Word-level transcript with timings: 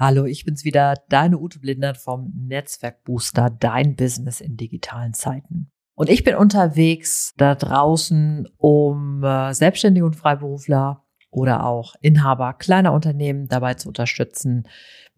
Hallo, 0.00 0.24
ich 0.24 0.46
bin's 0.46 0.64
wieder, 0.64 0.94
deine 1.10 1.38
Ute 1.38 1.58
Blindert 1.58 1.98
vom 1.98 2.32
Netzwerkbooster, 2.34 3.50
dein 3.50 3.96
Business 3.96 4.40
in 4.40 4.56
digitalen 4.56 5.12
Zeiten. 5.12 5.70
Und 5.94 6.08
ich 6.08 6.24
bin 6.24 6.36
unterwegs 6.36 7.34
da 7.36 7.54
draußen, 7.54 8.48
um 8.56 9.22
äh, 9.22 9.52
Selbstständige 9.52 10.06
und 10.06 10.16
Freiberufler 10.16 11.04
oder 11.28 11.66
auch 11.66 11.96
Inhaber 12.00 12.54
kleiner 12.54 12.94
Unternehmen 12.94 13.46
dabei 13.48 13.74
zu 13.74 13.88
unterstützen, 13.88 14.66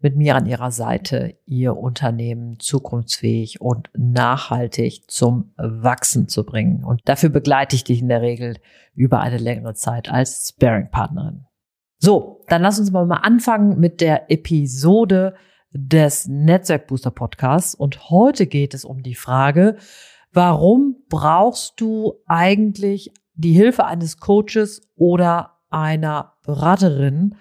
mit 0.01 0.17
mir 0.17 0.35
an 0.35 0.47
ihrer 0.47 0.71
Seite 0.71 1.37
ihr 1.45 1.77
Unternehmen 1.77 2.59
zukunftsfähig 2.59 3.61
und 3.61 3.89
nachhaltig 3.95 5.09
zum 5.09 5.53
Wachsen 5.55 6.27
zu 6.27 6.43
bringen. 6.43 6.83
Und 6.83 6.99
dafür 7.05 7.29
begleite 7.29 7.77
ich 7.77 7.85
dich 7.85 8.01
in 8.01 8.09
der 8.09 8.21
Regel 8.21 8.57
über 8.95 9.21
eine 9.21 9.37
längere 9.37 9.75
Zeit 9.75 10.09
als 10.09 10.49
Sparing-Partnerin. 10.49 11.45
So, 12.05 12.41
dann 12.49 12.61
lass 12.61 12.79
uns 12.79 12.91
mal 12.91 13.09
anfangen 13.09 13.79
mit 13.79 14.01
der 14.01 14.29
Episode 14.29 15.35
des 15.71 16.27
Netzwerkbooster 16.27 17.11
Podcasts. 17.11 17.75
Und 17.75 18.09
heute 18.09 18.45
geht 18.45 18.73
es 18.73 18.83
um 18.83 19.03
die 19.03 19.15
Frage, 19.15 19.77
warum 20.33 20.97
brauchst 21.07 21.79
du 21.79 22.15
eigentlich 22.27 23.13
die 23.35 23.53
Hilfe 23.53 23.85
eines 23.85 24.17
Coaches 24.17 24.81
oder 24.97 25.61
einer 25.69 26.33
Beraterin? 26.45 27.35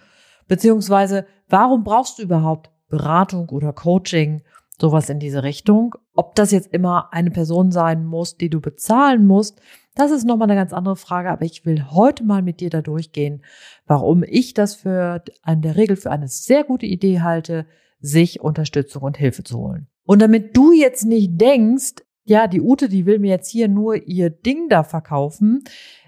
Beziehungsweise, 0.47 1.27
warum 1.49 1.83
brauchst 1.83 2.21
du 2.21 2.23
überhaupt 2.23 2.71
Beratung 2.89 3.49
oder 3.49 3.73
Coaching? 3.73 4.43
Sowas 4.81 5.11
in 5.11 5.19
diese 5.19 5.43
Richtung. 5.43 5.97
Ob 6.15 6.37
das 6.37 6.53
jetzt 6.53 6.73
immer 6.73 7.13
eine 7.13 7.33
Person 7.33 7.73
sein 7.73 8.05
muss, 8.05 8.37
die 8.37 8.49
du 8.49 8.61
bezahlen 8.61 9.27
musst, 9.27 9.61
das 9.95 10.11
ist 10.11 10.25
nochmal 10.25 10.51
eine 10.51 10.59
ganz 10.59 10.73
andere 10.73 10.97
Frage, 10.97 11.31
aber 11.31 11.45
ich 11.45 11.67
will 11.67 11.91
heute 11.91 12.25
mal 12.25 12.43
mit 12.43 12.61
dir 12.61 12.71
da 12.71 12.81
durchgehen, 12.81 13.45
warum 13.87 14.23
ich 14.23 14.55
das 14.55 14.75
für 14.75 15.23
in 15.47 15.63
der 15.63 15.77
Regel 15.77 15.97
für 15.97 16.11
eine 16.11 16.29
sehr 16.29 16.65
gute 16.65 16.87
Idee 16.87 17.21
halte, 17.21 17.67
sich 18.01 18.41
Unterstützung 18.41 19.03
und 19.03 19.17
Hilfe 19.17 19.45
zu 19.45 19.59
holen. 19.59 19.89
Und 20.05 20.23
damit 20.23 20.57
du 20.57 20.73
jetzt 20.73 21.05
nicht 21.05 21.41
denkst, 21.41 22.03
ja, 22.25 22.47
die 22.47 22.61
Ute, 22.61 22.89
die 22.89 23.07
will 23.07 23.19
mir 23.19 23.31
jetzt 23.31 23.51
hier 23.51 23.69
nur 23.69 24.07
ihr 24.07 24.31
Ding 24.31 24.69
da 24.69 24.85
verkaufen, 24.85 25.65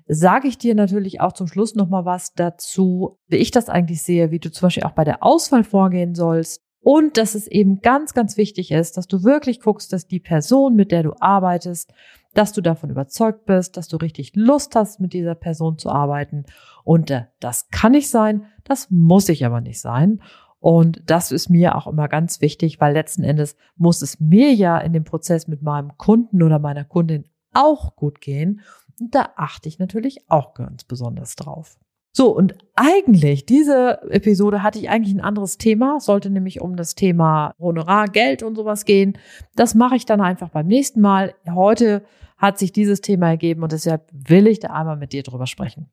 sage 0.06 0.48
ich 0.48 0.58
dir 0.58 0.74
natürlich 0.74 1.20
auch 1.20 1.32
zum 1.32 1.46
Schluss 1.46 1.74
nochmal 1.74 2.04
was 2.04 2.34
dazu, 2.34 3.18
wie 3.26 3.36
ich 3.36 3.50
das 3.50 3.68
eigentlich 3.68 4.02
sehe, 4.02 4.30
wie 4.30 4.38
du 4.38 4.50
zum 4.50 4.66
Beispiel 4.66 4.84
auch 4.84 4.92
bei 4.92 5.04
der 5.04 5.22
Auswahl 5.22 5.64
vorgehen 5.64 6.14
sollst. 6.14 6.60
Und 6.80 7.16
dass 7.16 7.34
es 7.34 7.46
eben 7.46 7.80
ganz, 7.80 8.12
ganz 8.12 8.36
wichtig 8.36 8.70
ist, 8.70 8.98
dass 8.98 9.06
du 9.06 9.24
wirklich 9.24 9.60
guckst, 9.60 9.92
dass 9.92 10.06
die 10.06 10.20
Person, 10.20 10.76
mit 10.76 10.92
der 10.92 11.02
du 11.02 11.14
arbeitest, 11.18 11.90
dass 12.34 12.52
du 12.52 12.60
davon 12.60 12.90
überzeugt 12.90 13.46
bist, 13.46 13.76
dass 13.76 13.88
du 13.88 13.96
richtig 13.96 14.32
Lust 14.34 14.76
hast, 14.76 15.00
mit 15.00 15.12
dieser 15.12 15.34
Person 15.34 15.78
zu 15.78 15.90
arbeiten. 15.90 16.44
Und 16.84 17.10
äh, 17.10 17.24
das 17.40 17.68
kann 17.70 17.92
nicht 17.92 18.10
sein, 18.10 18.46
das 18.64 18.90
muss 18.90 19.28
ich 19.28 19.44
aber 19.44 19.60
nicht 19.60 19.80
sein. 19.80 20.20
Und 20.60 21.02
das 21.06 21.30
ist 21.30 21.50
mir 21.50 21.74
auch 21.76 21.86
immer 21.86 22.08
ganz 22.08 22.40
wichtig, 22.40 22.80
weil 22.80 22.94
letzten 22.94 23.22
Endes 23.22 23.56
muss 23.76 24.00
es 24.00 24.18
mir 24.18 24.54
ja 24.54 24.78
in 24.78 24.92
dem 24.92 25.04
Prozess 25.04 25.46
mit 25.46 25.62
meinem 25.62 25.96
Kunden 25.98 26.42
oder 26.42 26.58
meiner 26.58 26.84
Kundin 26.84 27.26
auch 27.52 27.96
gut 27.96 28.20
gehen. 28.20 28.62
Und 28.98 29.14
da 29.14 29.30
achte 29.36 29.68
ich 29.68 29.78
natürlich 29.78 30.30
auch 30.30 30.54
ganz 30.54 30.84
besonders 30.84 31.36
drauf. 31.36 31.78
So, 32.16 32.34
und 32.34 32.54
eigentlich, 32.76 33.44
diese 33.44 34.00
Episode 34.08 34.62
hatte 34.62 34.78
ich 34.78 34.88
eigentlich 34.88 35.12
ein 35.12 35.20
anderes 35.20 35.58
Thema, 35.58 35.98
sollte 35.98 36.30
nämlich 36.30 36.60
um 36.60 36.76
das 36.76 36.94
Thema 36.94 37.54
Honorar, 37.58 38.06
Geld 38.06 38.44
und 38.44 38.54
sowas 38.54 38.84
gehen. 38.84 39.18
Das 39.56 39.74
mache 39.74 39.96
ich 39.96 40.06
dann 40.06 40.20
einfach 40.20 40.48
beim 40.50 40.68
nächsten 40.68 41.00
Mal. 41.00 41.34
Heute 41.52 42.04
hat 42.36 42.58
sich 42.58 42.70
dieses 42.70 43.00
Thema 43.00 43.30
ergeben 43.30 43.64
und 43.64 43.72
deshalb 43.72 44.08
will 44.12 44.46
ich 44.46 44.60
da 44.60 44.68
einmal 44.68 44.96
mit 44.96 45.12
dir 45.12 45.24
drüber 45.24 45.48
sprechen. 45.48 45.90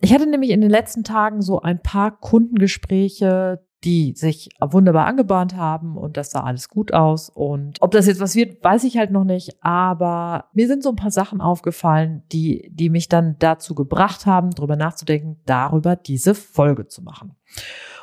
Ich 0.00 0.14
hatte 0.14 0.30
nämlich 0.30 0.50
in 0.50 0.60
den 0.60 0.70
letzten 0.70 1.02
Tagen 1.02 1.42
so 1.42 1.60
ein 1.60 1.82
paar 1.82 2.20
Kundengespräche, 2.20 3.66
die 3.84 4.14
sich 4.16 4.48
wunderbar 4.60 5.06
angebahnt 5.06 5.56
haben 5.56 5.96
und 5.98 6.16
das 6.16 6.30
sah 6.30 6.42
alles 6.42 6.68
gut 6.68 6.94
aus. 6.94 7.28
Und 7.28 7.76
ob 7.80 7.90
das 7.90 8.06
jetzt 8.06 8.20
was 8.20 8.34
wird, 8.34 8.64
weiß 8.64 8.84
ich 8.84 8.96
halt 8.96 9.10
noch 9.10 9.24
nicht. 9.24 9.62
Aber 9.62 10.46
mir 10.54 10.66
sind 10.66 10.82
so 10.82 10.88
ein 10.88 10.96
paar 10.96 11.10
Sachen 11.10 11.40
aufgefallen, 11.40 12.22
die, 12.32 12.70
die 12.72 12.88
mich 12.88 13.08
dann 13.08 13.36
dazu 13.38 13.74
gebracht 13.74 14.24
haben, 14.24 14.50
darüber 14.50 14.76
nachzudenken, 14.76 15.36
darüber 15.44 15.96
diese 15.96 16.34
Folge 16.34 16.86
zu 16.88 17.02
machen. 17.02 17.36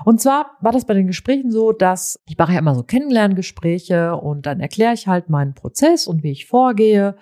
Und 0.05 0.21
zwar 0.21 0.51
war 0.61 0.71
das 0.71 0.85
bei 0.85 0.93
den 0.93 1.07
Gesprächen 1.07 1.51
so, 1.51 1.71
dass 1.71 2.21
ich 2.27 2.37
mache 2.37 2.53
ja 2.53 2.59
immer 2.59 2.75
so 2.75 2.83
Kennenlerngespräche 2.83 4.15
und 4.15 4.45
dann 4.45 4.59
erkläre 4.59 4.93
ich 4.93 5.07
halt 5.07 5.29
meinen 5.29 5.55
Prozess 5.55 6.07
und 6.07 6.23
wie 6.23 6.31
ich 6.31 6.45
vorgehe. 6.45 7.15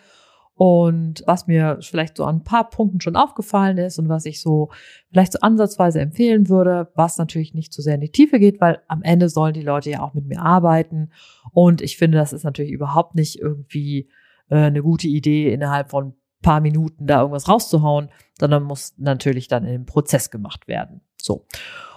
Und 0.62 1.24
was 1.26 1.48
mir 1.48 1.78
vielleicht 1.80 2.18
so 2.18 2.26
an 2.26 2.40
ein 2.40 2.44
paar 2.44 2.70
Punkten 2.70 3.00
schon 3.00 3.16
aufgefallen 3.16 3.78
ist 3.78 3.98
und 3.98 4.10
was 4.10 4.26
ich 4.26 4.42
so 4.42 4.72
vielleicht 5.10 5.32
so 5.32 5.40
ansatzweise 5.40 6.02
empfehlen 6.02 6.50
würde, 6.50 6.92
was 6.96 7.18
natürlich 7.18 7.54
nicht 7.54 7.72
zu 7.72 7.82
sehr 7.82 7.96
in 7.96 8.02
die 8.02 8.12
Tiefe 8.12 8.40
geht, 8.40 8.60
weil 8.60 8.82
am 8.90 9.02
Ende 9.02 9.30
sollen 9.30 9.54
die 9.54 9.62
Leute 9.62 9.90
ja 9.90 10.02
auch 10.02 10.14
mit 10.14 10.26
mir 10.26 10.42
arbeiten. 10.42 11.12
Und 11.54 11.82
ich 11.82 11.96
finde, 11.96 12.18
das 12.18 12.34
ist 12.34 12.44
natürlich 12.44 12.74
überhaupt 12.74 13.16
nicht 13.16 13.40
irgendwie 13.40 14.10
äh, 14.50 14.58
eine 14.58 14.82
gute 14.82 15.08
Idee 15.08 15.54
innerhalb 15.54 15.92
von 15.92 16.16
paar 16.42 16.60
Minuten 16.60 17.08
da 17.08 17.22
irgendwas 17.22 17.48
rauszuhauen, 17.48 18.10
sondern 18.38 18.64
muss 18.64 18.96
natürlich 18.98 19.48
dann 19.48 19.64
in 19.64 19.72
den 19.72 19.86
Prozess 19.86 20.30
gemacht 20.30 20.68
werden. 20.68 21.00
So. 21.22 21.46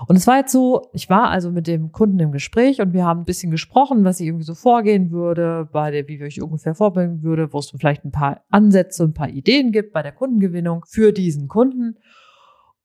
Und 0.08 0.16
es 0.16 0.26
war 0.26 0.38
jetzt 0.38 0.52
so, 0.52 0.88
ich 0.92 1.08
war 1.08 1.30
also 1.30 1.50
mit 1.50 1.66
dem 1.66 1.92
Kunden 1.92 2.18
im 2.18 2.32
Gespräch 2.32 2.80
und 2.80 2.92
wir 2.92 3.04
haben 3.04 3.20
ein 3.20 3.24
bisschen 3.24 3.52
gesprochen, 3.52 4.04
was 4.04 4.18
ich 4.18 4.26
irgendwie 4.26 4.44
so 4.44 4.54
vorgehen 4.54 5.12
würde, 5.12 5.68
bei 5.70 5.90
der, 5.90 6.08
wie 6.08 6.22
ich 6.22 6.42
ungefähr 6.42 6.74
vorbringen 6.74 7.22
würde, 7.22 7.52
wo 7.52 7.58
es 7.58 7.70
vielleicht 7.70 8.04
ein 8.04 8.10
paar 8.10 8.42
Ansätze, 8.50 9.04
ein 9.04 9.14
paar 9.14 9.28
Ideen 9.28 9.70
gibt 9.70 9.92
bei 9.92 10.02
der 10.02 10.12
Kundengewinnung 10.12 10.84
für 10.86 11.12
diesen 11.12 11.46
Kunden. 11.46 11.98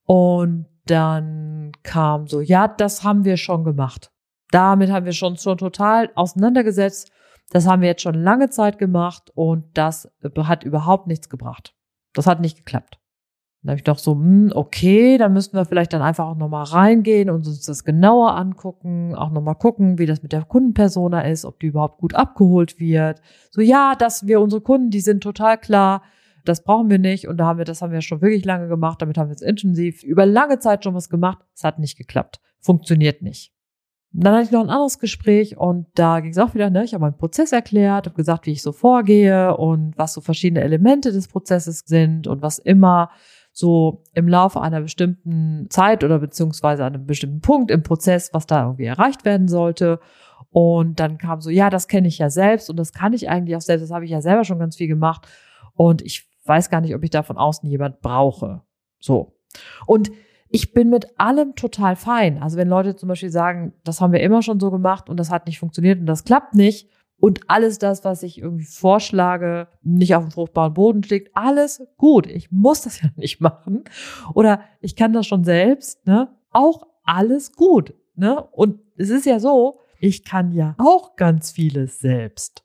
Und 0.06 0.68
dann 0.86 1.72
kam 1.84 2.28
so, 2.28 2.40
ja, 2.40 2.68
das 2.68 3.04
haben 3.04 3.26
wir 3.26 3.38
schon 3.38 3.64
gemacht. 3.64 4.12
Damit 4.52 4.92
haben 4.92 5.06
wir 5.06 5.14
schon, 5.14 5.38
schon 5.38 5.58
total 5.58 6.12
auseinandergesetzt. 6.16 7.12
Das 7.50 7.68
haben 7.68 7.82
wir 7.82 7.90
jetzt 7.90 8.02
schon 8.02 8.16
lange 8.16 8.50
Zeit 8.50 8.78
gemacht 8.78 9.32
und 9.34 9.66
das 9.74 10.10
hat 10.38 10.64
überhaupt 10.64 11.08
nichts 11.08 11.30
gebracht. 11.30 11.74
Das 12.14 12.28
hat 12.28 12.42
nicht 12.42 12.58
geklappt. 12.58 13.00
Dann 13.64 13.72
habe 13.72 13.78
ich 13.78 13.84
doch 13.84 13.98
so, 13.98 14.14
hm, 14.14 14.52
okay, 14.54 15.18
dann 15.18 15.34
müssten 15.34 15.58
wir 15.58 15.66
vielleicht 15.66 15.92
dann 15.92 16.02
einfach 16.02 16.28
auch 16.28 16.38
nochmal 16.38 16.64
reingehen 16.64 17.30
und 17.30 17.48
uns 17.48 17.66
das 17.66 17.84
genauer 17.84 18.36
angucken, 18.36 19.16
auch 19.16 19.32
nochmal 19.32 19.56
gucken, 19.56 19.98
wie 19.98 20.06
das 20.06 20.22
mit 20.22 20.32
der 20.32 20.44
Kundenpersona 20.44 21.22
ist, 21.22 21.44
ob 21.44 21.60
die 21.60 21.68
überhaupt 21.68 21.98
gut 21.98 22.14
abgeholt 22.14 22.80
wird. 22.80 23.22
So, 23.50 23.62
ja, 23.62 23.96
dass 23.96 24.28
wir 24.28 24.42
unsere 24.42 24.62
Kunden, 24.62 24.90
die 24.90 25.02
sind 25.02 25.22
total 25.22 25.58
klar, 25.58 26.04
das 26.46 26.64
brauchen 26.64 26.90
wir 26.90 27.00
nicht 27.00 27.28
und 27.28 27.38
da 27.38 27.46
haben 27.46 27.58
wir, 27.58 27.66
das 27.66 27.82
haben 27.82 27.92
wir 27.92 28.02
schon 28.02 28.22
wirklich 28.22 28.46
lange 28.46 28.68
gemacht, 28.68 29.02
damit 29.02 29.18
haben 29.18 29.28
wir 29.28 29.34
jetzt 29.34 29.42
intensiv 29.42 30.04
über 30.04 30.26
lange 30.26 30.60
Zeit 30.60 30.84
schon 30.84 30.94
was 30.94 31.10
gemacht. 31.10 31.40
Es 31.54 31.64
hat 31.64 31.80
nicht 31.80 31.98
geklappt. 31.98 32.40
Funktioniert 32.60 33.22
nicht. 33.22 33.54
Dann 34.14 34.34
hatte 34.34 34.46
ich 34.46 34.52
noch 34.52 34.64
ein 34.64 34.70
anderes 34.70 35.00
Gespräch 35.00 35.58
und 35.58 35.88
da 35.94 36.22
ging 36.22 36.32
es 36.32 36.38
auch 36.38 36.54
wieder, 36.54 36.70
ne, 36.70 36.84
ich 36.84 36.94
habe 36.94 37.02
meinen 37.02 37.18
Prozess 37.18 37.52
erklärt, 37.52 38.06
habe 38.06 38.16
gesagt, 38.16 38.46
wie 38.46 38.52
ich 38.52 38.64
so 38.64 38.72
vorgehe 38.72 39.56
und 39.58 39.98
was 39.98 40.14
so 40.14 40.22
verschiedene 40.22 40.62
Elemente 40.62 41.12
des 41.12 41.28
Prozesses 41.28 41.84
sind 41.86 42.26
und 42.28 42.42
was 42.42 42.58
immer 42.58 43.10
so 43.58 44.04
im 44.14 44.28
Laufe 44.28 44.62
einer 44.62 44.82
bestimmten 44.82 45.66
Zeit 45.72 46.04
oder 46.04 46.20
beziehungsweise 46.20 46.86
einem 46.86 47.08
bestimmten 47.08 47.42
Punkt 47.42 47.72
im 47.72 47.82
Prozess, 47.82 48.30
was 48.32 48.46
da 48.46 48.66
irgendwie 48.66 48.86
erreicht 48.86 49.26
werden 49.26 49.48
sollte. 49.48 50.00
Und 50.52 51.00
dann 51.00 51.18
kam 51.18 51.42
so, 51.42 51.50
ja, 51.50 51.72
das 51.72 51.88
kenne 51.88 52.08
ich 52.08 52.20
ja 52.20 52.30
selbst 52.30 52.70
und 52.70 52.78
das 52.78 52.94
kann 52.94 53.14
ich 53.14 53.32
eigentlich 53.32 53.56
auch 53.56 53.62
selbst, 53.62 53.82
das 53.82 53.90
habe 53.90 54.06
ich 54.06 54.12
ja 54.12 54.22
selber 54.22 54.44
schon 54.44 54.60
ganz 54.60 54.76
viel 54.76 54.88
gemacht 54.88 55.28
und 55.74 56.04
ich 56.04 56.30
weiß 56.46 56.70
gar 56.70 56.82
nicht, 56.82 56.94
ob 56.94 57.04
ich 57.04 57.10
da 57.10 57.24
von 57.24 57.36
außen 57.38 57.68
jemand 57.68 58.00
brauche. 58.02 58.62
So. 59.00 59.34
Und 59.88 60.12
ich 60.50 60.76
bin 60.76 60.92
mit 60.92 61.20
allem 61.20 61.56
total 61.56 61.96
fein. 61.96 62.44
Also 62.44 62.58
wenn 62.58 62.68
Leute 62.68 62.96
zum 62.96 63.10
Beispiel 63.10 63.32
sagen, 63.32 63.74
das 63.84 64.02
haben 64.02 64.14
wir 64.14 64.22
immer 64.22 64.44
schon 64.44 64.60
so 64.60 64.70
gemacht 64.70 65.10
und 65.10 65.20
das 65.20 65.32
hat 65.32 65.48
nicht 65.48 65.58
funktioniert 65.58 66.00
und 66.00 66.06
das 66.06 66.26
klappt 66.26 66.54
nicht 66.54 66.92
und 67.20 67.50
alles 67.50 67.80
das, 67.80 68.04
was 68.06 68.22
ich 68.22 68.40
irgendwie 68.40 68.66
vorschlage, 68.66 69.68
nicht 69.82 70.16
auf 70.16 70.24
dem 70.24 70.32
fruchtbaren 70.32 70.74
Boden 70.74 71.02
liegt, 71.02 71.36
alles 71.36 71.82
gut. 71.98 72.28
Ich 72.28 72.52
muss 72.52 72.84
das 72.84 73.02
ja 73.02 73.10
nicht 73.16 73.42
machen. 73.42 73.84
Oder 74.34 74.62
ich 74.82 74.96
kann 74.96 75.14
das 75.14 75.26
schon 75.26 75.44
selbst, 75.44 76.06
ne? 76.06 76.30
Auch 76.52 76.84
alles 77.04 77.54
gut, 77.54 77.94
ne? 78.16 78.44
Und 78.52 78.80
es 78.98 79.10
ist 79.10 79.26
ja 79.26 79.40
so, 79.40 79.80
ich 80.00 80.24
kann 80.24 80.52
ja 80.52 80.76
auch 80.78 81.16
ganz 81.16 81.52
vieles 81.52 82.00
selbst. 82.00 82.64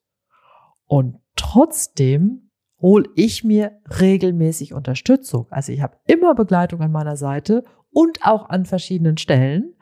Und 0.87 1.19
trotzdem 1.37 2.51
hole 2.81 3.09
ich 3.15 3.45
mir 3.45 3.81
regelmäßig 4.01 4.75
Unterstützung. 4.75 5.47
Also 5.51 5.73
ich 5.73 5.81
habe 5.81 5.97
immer 6.07 6.35
Begleitung 6.35 6.81
an 6.81 6.93
meiner 6.93 7.17
Seite 7.17 7.65
und 7.91 8.27
auch 8.27 8.51
an 8.51 8.67
verschiedenen 8.67 9.17
Stellen. 9.17 9.75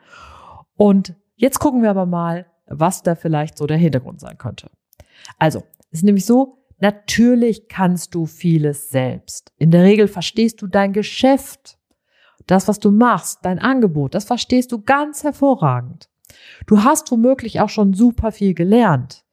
Und 0.77 1.15
jetzt 1.35 1.59
gucken 1.59 1.81
wir 1.81 1.89
aber 1.89 2.05
mal, 2.05 2.45
was 2.73 3.03
da 3.03 3.15
vielleicht 3.15 3.57
so 3.57 3.67
der 3.67 3.77
Hintergrund 3.77 4.19
sein 4.19 4.37
könnte. 4.37 4.69
Also, 5.37 5.63
es 5.91 5.99
ist 5.99 6.03
nämlich 6.03 6.25
so, 6.25 6.57
natürlich 6.79 7.67
kannst 7.67 8.15
du 8.15 8.25
vieles 8.25 8.89
selbst. 8.89 9.51
In 9.57 9.71
der 9.71 9.83
Regel 9.83 10.07
verstehst 10.07 10.61
du 10.61 10.67
dein 10.67 10.93
Geschäft, 10.93 11.77
das, 12.47 12.67
was 12.67 12.79
du 12.79 12.91
machst, 12.91 13.39
dein 13.43 13.59
Angebot, 13.59 14.15
das 14.15 14.25
verstehst 14.25 14.71
du 14.71 14.81
ganz 14.81 15.23
hervorragend. 15.23 16.09
Du 16.65 16.83
hast 16.83 17.11
womöglich 17.11 17.59
auch 17.59 17.69
schon 17.69 17.93
super 17.93 18.31
viel 18.31 18.53
gelernt 18.53 19.25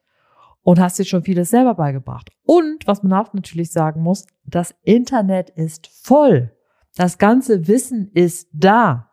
und 0.63 0.81
hast 0.81 0.99
dir 0.99 1.05
schon 1.05 1.23
vieles 1.23 1.51
selber 1.51 1.75
beigebracht. 1.75 2.31
Und 2.43 2.87
was 2.87 3.03
man 3.03 3.13
auch 3.15 3.33
natürlich 3.33 3.71
sagen 3.71 4.03
muss, 4.03 4.27
das 4.45 4.75
Internet 4.83 5.51
ist 5.51 5.87
voll. 5.87 6.53
Das 6.97 7.19
ganze 7.19 7.69
Wissen 7.69 8.11
ist 8.13 8.49
da. 8.53 9.11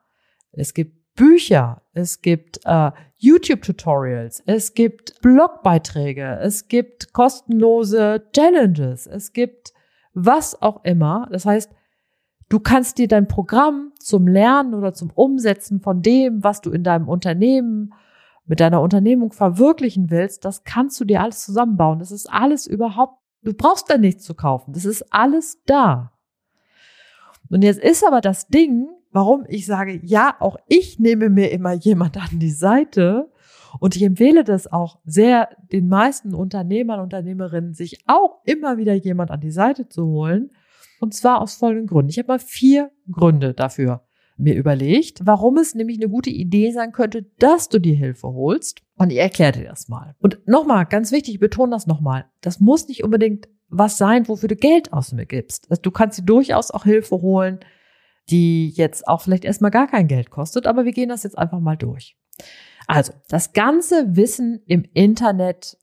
Es 0.52 0.74
gibt 0.74 0.95
Bücher, 1.16 1.82
es 1.94 2.22
gibt 2.22 2.60
äh, 2.66 2.92
YouTube-Tutorials, 3.18 4.44
es 4.46 4.74
gibt 4.74 5.22
Blogbeiträge, 5.22 6.40
es 6.42 6.68
gibt 6.68 7.14
kostenlose 7.14 8.28
Challenges, 8.34 9.08
es 9.08 9.34
gibt 9.34 9.74
was 10.14 10.62
auch 10.62 10.84
immer. 10.84 11.28
Das 11.32 11.46
heißt, 11.46 11.72
du 12.50 12.60
kannst 12.60 12.98
dir 12.98 13.08
dein 13.08 13.28
Programm 13.28 13.94
zum 14.00 14.28
Lernen 14.28 14.74
oder 14.74 14.94
zum 14.94 15.10
Umsetzen 15.12 15.80
von 15.82 16.02
dem, 16.02 16.44
was 16.44 16.62
du 16.62 16.72
in 16.72 16.84
deinem 16.84 17.08
Unternehmen 17.08 17.94
mit 18.46 18.60
deiner 18.60 18.82
Unternehmung 18.82 19.32
verwirklichen 19.32 20.10
willst, 20.12 20.46
das 20.46 20.64
kannst 20.64 21.00
du 21.00 21.06
dir 21.06 21.22
alles 21.22 21.44
zusammenbauen. 21.44 22.00
Das 22.00 22.12
ist 22.12 22.32
alles 22.32 22.68
überhaupt, 22.68 23.20
du 23.44 23.54
brauchst 23.54 23.90
da 23.90 23.98
nichts 23.98 24.24
zu 24.24 24.36
kaufen. 24.36 24.74
Das 24.74 24.86
ist 24.86 25.12
alles 25.12 25.62
da. 25.66 26.12
Und 27.50 27.64
jetzt 27.64 27.80
ist 27.80 28.06
aber 28.06 28.22
das 28.22 28.48
Ding, 28.48 28.88
warum 29.16 29.46
ich 29.48 29.66
sage, 29.66 30.02
ja, 30.04 30.36
auch 30.40 30.58
ich 30.68 31.00
nehme 31.00 31.30
mir 31.30 31.50
immer 31.52 31.72
jemand 31.72 32.18
an 32.18 32.38
die 32.38 32.52
Seite. 32.52 33.32
Und 33.80 33.96
ich 33.96 34.04
empfehle 34.04 34.44
das 34.44 34.72
auch 34.72 35.00
sehr 35.06 35.50
den 35.72 35.88
meisten 35.88 36.34
Unternehmern, 36.34 37.00
Unternehmerinnen, 37.00 37.74
sich 37.74 38.00
auch 38.08 38.42
immer 38.44 38.78
wieder 38.78 38.94
jemand 38.94 39.32
an 39.32 39.40
die 39.40 39.52
Seite 39.52 39.88
zu 39.88 40.06
holen. 40.06 40.52
Und 41.00 41.14
zwar 41.14 41.42
aus 41.42 41.56
folgenden 41.56 41.88
Gründen. 41.88 42.10
Ich 42.10 42.18
habe 42.18 42.28
mal 42.28 42.40
vier 42.40 42.92
Gründe 43.10 43.54
dafür 43.54 44.02
mir 44.38 44.56
überlegt, 44.56 45.22
warum 45.24 45.58
es 45.58 45.76
nämlich 45.76 45.98
eine 45.98 46.10
gute 46.10 46.30
Idee 46.30 46.72
sein 46.72 46.92
könnte, 46.92 47.24
dass 47.40 47.70
du 47.70 47.80
dir 47.80 47.96
Hilfe 47.96 48.28
holst. 48.28 48.82
Und 48.98 49.12
ich 49.12 49.18
erkläre 49.18 49.54
dir 49.54 49.66
das 49.70 49.88
mal. 49.88 50.16
Und 50.20 50.46
nochmal, 50.46 50.86
ganz 50.86 51.14
wichtig, 51.14 51.36
ich 51.36 51.40
betone 51.40 51.72
das 51.72 51.88
nochmal. 51.88 52.26
Das 52.42 52.60
muss 52.60 52.90
nicht 52.90 53.06
unbedingt 53.06 53.48
was 53.70 53.98
sein, 53.98 54.28
wofür 54.28 54.50
du 54.50 54.58
Geld 54.58 54.92
aus 54.92 55.14
mir 55.14 55.26
gibst. 55.26 55.70
Also 55.70 55.82
du 55.82 55.92
kannst 55.92 56.20
dir 56.20 56.24
durchaus 56.24 56.70
auch 56.70 56.84
Hilfe 56.84 57.22
holen, 57.22 57.60
die 58.30 58.70
jetzt 58.70 59.08
auch 59.08 59.22
vielleicht 59.22 59.46
erstmal 59.46 59.72
gar 59.72 59.88
kein 59.88 60.08
Geld 60.08 60.30
kostet, 60.30 60.68
aber 60.68 60.86
wir 60.86 60.92
gehen 60.92 61.10
das 61.10 61.24
jetzt 61.24 61.38
einfach 61.38 61.60
mal 61.60 61.78
durch. 61.78 62.18
Also, 62.88 63.14
das 63.30 63.54
ganze 63.54 64.16
Wissen 64.16 64.62
im 64.66 64.84
Internet, 64.94 65.78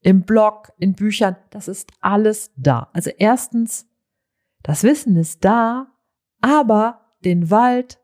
im 0.00 0.22
Blog, 0.22 0.72
in 0.78 0.94
Büchern, 0.94 1.36
das 1.50 1.68
ist 1.68 1.90
alles 2.00 2.52
da. 2.56 2.90
Also 2.92 3.10
erstens, 3.18 3.88
das 4.62 4.84
Wissen 4.84 5.16
ist 5.16 5.44
da, 5.44 5.88
aber 6.40 7.00
den 7.24 7.50
Wald 7.50 7.98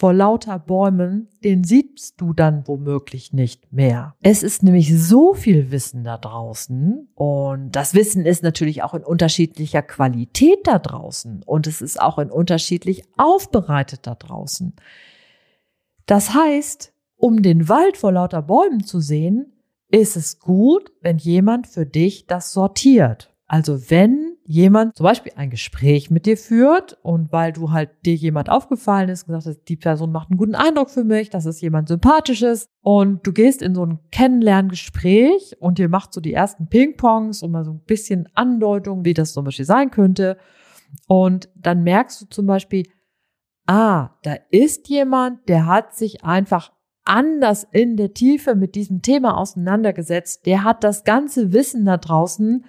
vor 0.00 0.14
lauter 0.14 0.58
Bäumen, 0.58 1.28
den 1.44 1.62
siehst 1.62 2.18
du 2.22 2.32
dann 2.32 2.66
womöglich 2.66 3.34
nicht 3.34 3.70
mehr. 3.70 4.14
Es 4.22 4.42
ist 4.42 4.62
nämlich 4.62 4.98
so 4.98 5.34
viel 5.34 5.70
Wissen 5.70 6.04
da 6.04 6.16
draußen 6.16 7.10
und 7.14 7.72
das 7.72 7.92
Wissen 7.92 8.24
ist 8.24 8.42
natürlich 8.42 8.82
auch 8.82 8.94
in 8.94 9.04
unterschiedlicher 9.04 9.82
Qualität 9.82 10.60
da 10.66 10.78
draußen 10.78 11.42
und 11.44 11.66
es 11.66 11.82
ist 11.82 12.00
auch 12.00 12.18
in 12.18 12.30
unterschiedlich 12.30 13.02
aufbereitet 13.18 14.06
da 14.06 14.14
draußen. 14.14 14.74
Das 16.06 16.32
heißt, 16.32 16.94
um 17.16 17.42
den 17.42 17.68
Wald 17.68 17.98
vor 17.98 18.12
lauter 18.12 18.40
Bäumen 18.40 18.82
zu 18.82 19.00
sehen, 19.00 19.52
ist 19.90 20.16
es 20.16 20.38
gut, 20.38 20.90
wenn 21.02 21.18
jemand 21.18 21.66
für 21.66 21.84
dich 21.84 22.26
das 22.26 22.54
sortiert. 22.54 23.34
Also 23.46 23.90
wenn 23.90 24.29
jemand 24.44 24.96
zum 24.96 25.04
Beispiel 25.04 25.32
ein 25.36 25.50
Gespräch 25.50 26.10
mit 26.10 26.26
dir 26.26 26.36
führt 26.36 26.98
und 27.02 27.32
weil 27.32 27.52
du 27.52 27.70
halt 27.70 27.90
dir 28.04 28.14
jemand 28.14 28.50
aufgefallen 28.50 29.08
ist, 29.08 29.26
gesagt 29.26 29.46
hast, 29.46 29.64
die 29.68 29.76
Person 29.76 30.12
macht 30.12 30.30
einen 30.30 30.38
guten 30.38 30.54
Eindruck 30.54 30.90
für 30.90 31.04
mich, 31.04 31.30
das 31.30 31.46
ist 31.46 31.60
jemand 31.60 31.88
sympathisches 31.88 32.68
und 32.82 33.26
du 33.26 33.32
gehst 33.32 33.62
in 33.62 33.74
so 33.74 33.84
ein 33.84 34.00
Kennenlerngespräch 34.10 35.56
und 35.60 35.78
ihr 35.78 35.88
macht 35.88 36.12
so 36.12 36.20
die 36.20 36.34
ersten 36.34 36.68
Ping-Pongs 36.68 37.42
und 37.42 37.52
mal 37.52 37.64
so 37.64 37.72
ein 37.72 37.84
bisschen 37.84 38.28
Andeutung, 38.34 39.04
wie 39.04 39.14
das 39.14 39.32
zum 39.32 39.44
Beispiel 39.44 39.66
sein 39.66 39.90
könnte 39.90 40.36
und 41.06 41.48
dann 41.54 41.82
merkst 41.82 42.22
du 42.22 42.26
zum 42.26 42.46
Beispiel, 42.46 42.86
ah, 43.66 44.10
da 44.22 44.36
ist 44.50 44.88
jemand, 44.88 45.48
der 45.48 45.66
hat 45.66 45.94
sich 45.94 46.24
einfach 46.24 46.72
anders 47.04 47.66
in 47.70 47.96
der 47.96 48.14
Tiefe 48.14 48.54
mit 48.54 48.74
diesem 48.74 49.02
Thema 49.02 49.36
auseinandergesetzt, 49.36 50.46
der 50.46 50.64
hat 50.64 50.84
das 50.84 51.04
ganze 51.04 51.52
Wissen 51.52 51.84
da 51.84 51.96
draußen, 51.96 52.64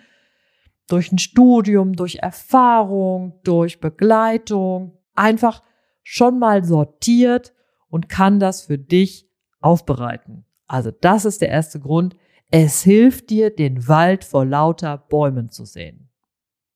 durch 0.91 1.11
ein 1.11 1.19
Studium, 1.19 1.95
durch 1.95 2.15
Erfahrung, 2.15 3.39
durch 3.43 3.79
Begleitung 3.79 4.97
einfach 5.15 5.63
schon 6.03 6.39
mal 6.39 6.63
sortiert 6.63 7.53
und 7.89 8.09
kann 8.09 8.39
das 8.39 8.63
für 8.63 8.77
dich 8.77 9.29
aufbereiten. 9.61 10.45
Also 10.67 10.91
das 10.91 11.25
ist 11.25 11.41
der 11.41 11.49
erste 11.49 11.79
Grund. 11.79 12.15
Es 12.49 12.81
hilft 12.81 13.29
dir, 13.29 13.55
den 13.55 13.87
Wald 13.87 14.23
vor 14.23 14.45
lauter 14.45 14.97
Bäumen 14.97 15.49
zu 15.49 15.65
sehen. 15.65 16.09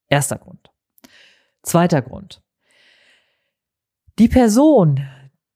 Erster 0.08 0.38
Grund. 0.38 0.72
Zweiter 1.64 2.02
Grund. 2.02 2.42
Die 4.18 4.30
Person, 4.30 5.06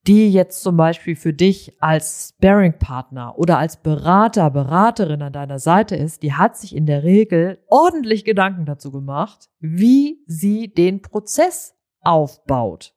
die 0.08 0.32
jetzt 0.32 0.63
zum 0.63 0.77
Beispiel 0.77 1.15
für 1.15 1.34
dich 1.34 1.75
als 1.82 2.34
Sparing-Partner 2.36 3.38
oder 3.38 3.58
als 3.58 3.77
Berater, 3.77 4.50
Beraterin 4.50 5.22
an 5.22 5.34
deiner 5.34 5.60
Seite 5.60 5.96
ist, 5.96 6.24
die 6.24 6.34
hat 6.34 6.58
sich 6.58 6.75
in 6.75 6.86
der 6.86 7.03
Regel 7.03 7.60
ordentlich 7.68 8.24
Gedanken 8.25 8.65
dazu 8.65 8.91
gemacht, 8.91 9.50
wie 9.60 10.24
sie 10.25 10.74
den 10.74 11.01
Prozess 11.01 11.75
aufbaut. 12.01 12.94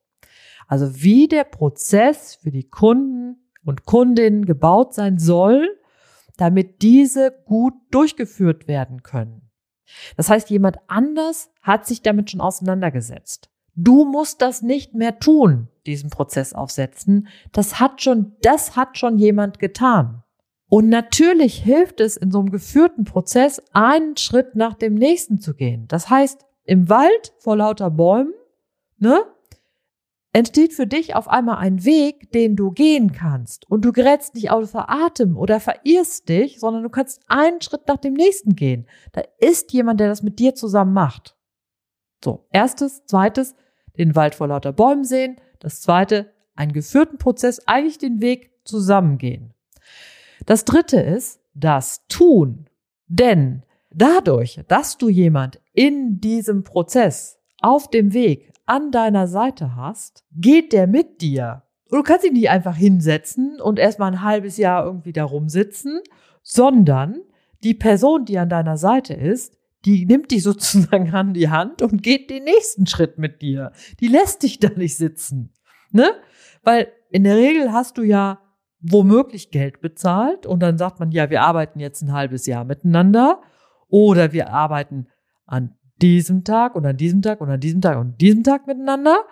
Also 0.68 1.02
wie 1.02 1.28
der 1.28 1.44
Prozess 1.44 2.36
für 2.36 2.50
die 2.50 2.68
Kunden 2.68 3.50
und 3.64 3.84
Kundinnen 3.84 4.46
gebaut 4.46 4.94
sein 4.94 5.18
soll, 5.18 5.78
damit 6.36 6.82
diese 6.82 7.30
gut 7.44 7.74
durchgeführt 7.90 8.68
werden 8.68 9.02
können. 9.02 9.50
Das 10.16 10.30
heißt, 10.30 10.48
jemand 10.50 10.78
anders 10.86 11.50
hat 11.60 11.86
sich 11.86 12.00
damit 12.02 12.30
schon 12.30 12.40
auseinandergesetzt. 12.40 13.51
Du 13.74 14.04
musst 14.04 14.42
das 14.42 14.62
nicht 14.62 14.94
mehr 14.94 15.18
tun, 15.18 15.68
diesen 15.86 16.10
Prozess 16.10 16.52
aufsetzen. 16.52 17.28
Das 17.52 17.80
hat 17.80 18.02
schon, 18.02 18.36
das 18.42 18.76
hat 18.76 18.98
schon 18.98 19.18
jemand 19.18 19.58
getan. 19.58 20.22
Und 20.68 20.88
natürlich 20.88 21.56
hilft 21.62 22.00
es 22.00 22.16
in 22.16 22.30
so 22.30 22.40
einem 22.40 22.50
geführten 22.50 23.04
Prozess, 23.04 23.62
einen 23.72 24.16
Schritt 24.16 24.54
nach 24.54 24.74
dem 24.74 24.94
nächsten 24.94 25.38
zu 25.38 25.54
gehen. 25.54 25.86
Das 25.88 26.08
heißt, 26.08 26.46
im 26.64 26.88
Wald 26.88 27.34
vor 27.38 27.56
lauter 27.56 27.90
Bäumen, 27.90 28.32
ne, 28.98 29.22
entsteht 30.32 30.72
für 30.72 30.86
dich 30.86 31.14
auf 31.14 31.28
einmal 31.28 31.58
ein 31.58 31.84
Weg, 31.84 32.32
den 32.32 32.56
du 32.56 32.70
gehen 32.70 33.12
kannst. 33.12 33.70
Und 33.70 33.84
du 33.84 33.92
gerätst 33.92 34.34
nicht 34.34 34.50
außer 34.50 34.88
Atem 34.88 35.36
oder 35.36 35.60
verirrst 35.60 36.28
dich, 36.28 36.58
sondern 36.58 36.82
du 36.82 36.88
kannst 36.88 37.20
einen 37.28 37.60
Schritt 37.60 37.86
nach 37.86 37.98
dem 37.98 38.14
nächsten 38.14 38.56
gehen. 38.56 38.86
Da 39.12 39.22
ist 39.38 39.72
jemand, 39.72 40.00
der 40.00 40.08
das 40.08 40.22
mit 40.22 40.38
dir 40.38 40.54
zusammen 40.54 40.94
macht. 40.94 41.36
So, 42.24 42.46
erstes, 42.50 43.04
zweites, 43.04 43.54
den 43.98 44.14
Wald 44.14 44.34
vor 44.34 44.48
lauter 44.48 44.72
Bäumen 44.72 45.04
sehen. 45.04 45.36
Das 45.58 45.80
zweite, 45.80 46.30
einen 46.54 46.72
geführten 46.72 47.18
Prozess, 47.18 47.66
eigentlich 47.66 47.98
den 47.98 48.20
Weg 48.20 48.52
zusammengehen. 48.64 49.54
Das 50.46 50.64
dritte 50.64 51.00
ist 51.00 51.40
das 51.54 52.06
Tun. 52.08 52.66
Denn 53.06 53.62
dadurch, 53.90 54.60
dass 54.68 54.98
du 54.98 55.08
jemand 55.08 55.60
in 55.72 56.20
diesem 56.20 56.64
Prozess 56.64 57.38
auf 57.60 57.90
dem 57.90 58.12
Weg 58.12 58.52
an 58.66 58.90
deiner 58.90 59.26
Seite 59.26 59.76
hast, 59.76 60.24
geht 60.32 60.72
der 60.72 60.86
mit 60.86 61.20
dir. 61.20 61.62
Und 61.90 61.98
du 61.98 62.02
kannst 62.02 62.24
ihn 62.24 62.32
nicht 62.32 62.50
einfach 62.50 62.76
hinsetzen 62.76 63.60
und 63.60 63.78
erstmal 63.78 64.12
ein 64.12 64.22
halbes 64.22 64.56
Jahr 64.56 64.84
irgendwie 64.84 65.12
da 65.12 65.24
rumsitzen, 65.24 66.00
sondern 66.42 67.20
die 67.62 67.74
Person, 67.74 68.24
die 68.24 68.38
an 68.38 68.48
deiner 68.48 68.76
Seite 68.76 69.14
ist, 69.14 69.58
die 69.84 70.06
nimmt 70.06 70.30
dich 70.30 70.42
sozusagen 70.42 71.12
an 71.12 71.34
die 71.34 71.50
Hand 71.50 71.82
und 71.82 72.02
geht 72.02 72.30
den 72.30 72.44
nächsten 72.44 72.86
Schritt 72.86 73.18
mit 73.18 73.42
dir. 73.42 73.72
Die 74.00 74.08
lässt 74.08 74.42
dich 74.42 74.58
da 74.58 74.68
nicht 74.70 74.96
sitzen. 74.96 75.52
Ne? 75.90 76.10
Weil 76.62 76.88
in 77.10 77.24
der 77.24 77.36
Regel 77.36 77.72
hast 77.72 77.98
du 77.98 78.02
ja 78.02 78.40
womöglich 78.80 79.50
Geld 79.50 79.80
bezahlt 79.80 80.46
und 80.46 80.60
dann 80.60 80.78
sagt 80.78 80.98
man, 80.98 81.12
ja, 81.12 81.30
wir 81.30 81.42
arbeiten 81.42 81.78
jetzt 81.78 82.02
ein 82.02 82.12
halbes 82.12 82.46
Jahr 82.46 82.64
miteinander 82.64 83.40
oder 83.88 84.32
wir 84.32 84.50
arbeiten 84.50 85.06
an 85.46 85.76
diesem 86.00 86.44
Tag 86.44 86.74
und 86.74 86.84
an 86.84 86.96
diesem 86.96 87.22
Tag 87.22 87.40
und 87.40 87.50
an 87.50 87.60
diesem 87.60 87.80
Tag 87.80 87.98
und 87.98 88.20
diesem 88.20 88.42
Tag 88.42 88.66
miteinander. 88.66 89.24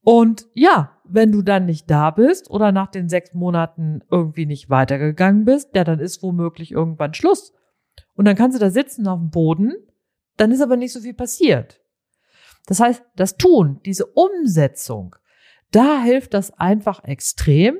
Und 0.00 0.46
ja, 0.54 0.98
wenn 1.04 1.30
du 1.30 1.42
dann 1.42 1.66
nicht 1.66 1.90
da 1.90 2.10
bist 2.10 2.50
oder 2.50 2.72
nach 2.72 2.88
den 2.88 3.08
sechs 3.08 3.34
Monaten 3.34 4.00
irgendwie 4.10 4.46
nicht 4.46 4.70
weitergegangen 4.70 5.44
bist, 5.44 5.74
ja, 5.74 5.84
dann 5.84 6.00
ist 6.00 6.22
womöglich 6.22 6.72
irgendwann 6.72 7.14
Schluss. 7.14 7.52
Und 8.14 8.24
dann 8.24 8.36
kannst 8.36 8.56
du 8.56 8.60
da 8.60 8.70
sitzen 8.70 9.06
auf 9.06 9.20
dem 9.20 9.30
Boden 9.30 9.74
dann 10.38 10.52
ist 10.52 10.62
aber 10.62 10.76
nicht 10.76 10.92
so 10.92 11.00
viel 11.00 11.14
passiert. 11.14 11.80
Das 12.66 12.80
heißt, 12.80 13.02
das 13.16 13.36
Tun, 13.36 13.80
diese 13.84 14.06
Umsetzung, 14.06 15.16
da 15.70 16.02
hilft 16.02 16.34
das 16.34 16.50
einfach 16.58 17.04
extrem, 17.04 17.78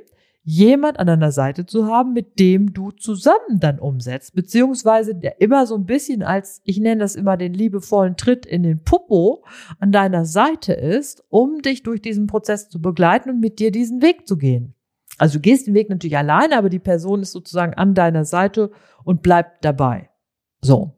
jemand 0.51 0.99
an 0.99 1.07
deiner 1.07 1.31
Seite 1.31 1.67
zu 1.67 1.89
haben, 1.89 2.15
mit 2.15 2.39
dem 2.39 2.73
du 2.73 2.91
zusammen 2.91 3.61
dann 3.61 3.79
umsetzt, 3.79 4.35
beziehungsweise 4.35 5.15
der 5.15 5.43
immer 5.43 5.67
so 5.67 5.75
ein 5.75 5.85
bisschen 5.85 6.23
als, 6.23 6.63
ich 6.65 6.81
nenne 6.81 7.03
das 7.03 7.17
immer 7.17 7.37
den 7.37 7.53
liebevollen 7.53 8.17
Tritt 8.17 8.47
in 8.47 8.63
den 8.63 8.83
Popo 8.83 9.45
an 9.79 9.93
deiner 9.93 10.25
Seite 10.25 10.73
ist, 10.73 11.23
um 11.29 11.61
dich 11.61 11.83
durch 11.83 12.01
diesen 12.01 12.27
Prozess 12.27 12.71
zu 12.71 12.81
begleiten 12.81 13.29
und 13.29 13.41
mit 13.41 13.59
dir 13.59 13.71
diesen 13.71 14.01
Weg 14.01 14.27
zu 14.27 14.39
gehen. 14.39 14.75
Also 15.19 15.35
du 15.35 15.43
gehst 15.43 15.67
den 15.67 15.75
Weg 15.75 15.91
natürlich 15.91 16.17
alleine, 16.17 16.57
aber 16.57 16.71
die 16.71 16.79
Person 16.79 17.21
ist 17.21 17.33
sozusagen 17.33 17.75
an 17.75 17.93
deiner 17.93 18.25
Seite 18.25 18.71
und 19.05 19.21
bleibt 19.21 19.67
dabei. 19.67 20.08
So. 20.61 20.93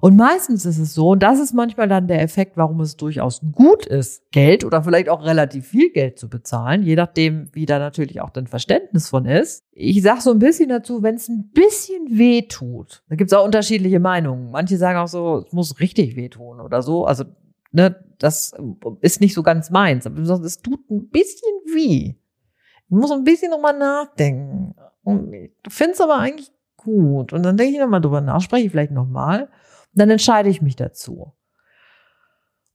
Und 0.00 0.16
meistens 0.16 0.64
ist 0.64 0.78
es 0.78 0.94
so, 0.94 1.10
und 1.10 1.22
das 1.22 1.38
ist 1.38 1.52
manchmal 1.52 1.86
dann 1.86 2.08
der 2.08 2.22
Effekt, 2.22 2.56
warum 2.56 2.80
es 2.80 2.96
durchaus 2.96 3.42
gut 3.52 3.84
ist, 3.86 4.30
Geld 4.30 4.64
oder 4.64 4.82
vielleicht 4.82 5.08
auch 5.08 5.22
relativ 5.22 5.66
viel 5.66 5.90
Geld 5.90 6.18
zu 6.18 6.30
bezahlen, 6.30 6.82
je 6.82 6.96
nachdem, 6.96 7.50
wie 7.52 7.66
da 7.66 7.78
natürlich 7.78 8.20
auch 8.20 8.30
dein 8.30 8.46
Verständnis 8.46 9.08
von 9.08 9.26
ist. 9.26 9.64
Ich 9.70 10.02
sag 10.02 10.22
so 10.22 10.30
ein 10.30 10.38
bisschen 10.38 10.70
dazu, 10.70 11.02
wenn 11.02 11.16
es 11.16 11.28
ein 11.28 11.50
bisschen 11.50 12.18
weh 12.18 12.42
tut, 12.42 13.04
da 13.08 13.16
gibt 13.16 13.30
es 13.30 13.36
auch 13.36 13.44
unterschiedliche 13.44 14.00
Meinungen. 14.00 14.50
Manche 14.50 14.78
sagen 14.78 14.98
auch 14.98 15.08
so, 15.08 15.44
es 15.46 15.52
muss 15.52 15.78
richtig 15.78 16.16
wehtun 16.16 16.60
oder 16.60 16.80
so. 16.80 17.04
Also, 17.04 17.24
ne, 17.70 17.96
das 18.18 18.54
ist 19.00 19.20
nicht 19.20 19.34
so 19.34 19.42
ganz 19.42 19.70
meins. 19.70 20.06
Aber 20.06 20.20
es 20.20 20.62
tut 20.62 20.90
ein 20.90 21.10
bisschen 21.10 21.52
weh. 21.74 22.14
Ich 22.14 22.90
muss 22.90 23.10
ein 23.10 23.24
bisschen 23.24 23.50
nochmal 23.50 23.78
nachdenken. 23.78 24.74
Und 25.02 25.32
ich 25.32 25.50
finde 25.68 25.92
es 25.92 26.00
aber 26.00 26.18
eigentlich 26.18 26.50
gut. 26.82 27.32
Und 27.32 27.42
dann 27.42 27.56
denke 27.56 27.74
ich 27.74 27.80
nochmal 27.80 28.00
drüber 28.00 28.20
nach, 28.20 28.40
spreche 28.40 28.66
ich 28.66 28.70
vielleicht 28.70 28.92
nochmal. 28.92 29.42
Und 29.42 29.50
dann 29.94 30.10
entscheide 30.10 30.48
ich 30.48 30.62
mich 30.62 30.76
dazu. 30.76 31.32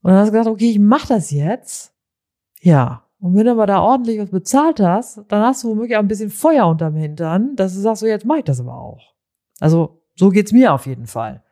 Und 0.02 0.10
dann 0.10 0.20
hast 0.20 0.28
du 0.28 0.32
gesagt, 0.32 0.48
okay, 0.48 0.70
ich 0.70 0.78
mache 0.78 1.08
das 1.08 1.30
jetzt. 1.30 1.92
Ja. 2.60 3.04
Und 3.20 3.34
wenn 3.34 3.46
du 3.46 3.52
aber 3.52 3.66
da 3.66 3.80
ordentlich 3.80 4.20
was 4.20 4.30
bezahlt 4.30 4.80
hast, 4.80 5.24
dann 5.28 5.42
hast 5.42 5.64
du 5.64 5.68
womöglich 5.70 5.96
auch 5.96 6.02
ein 6.02 6.08
bisschen 6.08 6.30
Feuer 6.30 6.66
unterm 6.68 6.94
Hintern, 6.94 7.56
dass 7.56 7.74
du 7.74 7.80
sagst, 7.80 8.00
so 8.00 8.06
jetzt 8.06 8.24
mache 8.24 8.38
ich 8.38 8.44
das 8.44 8.60
aber 8.60 8.74
auch. 8.74 9.14
Also 9.58 10.02
so 10.14 10.28
geht's 10.30 10.52
mir 10.52 10.72
auf 10.72 10.86
jeden 10.86 11.06
Fall. 11.06 11.42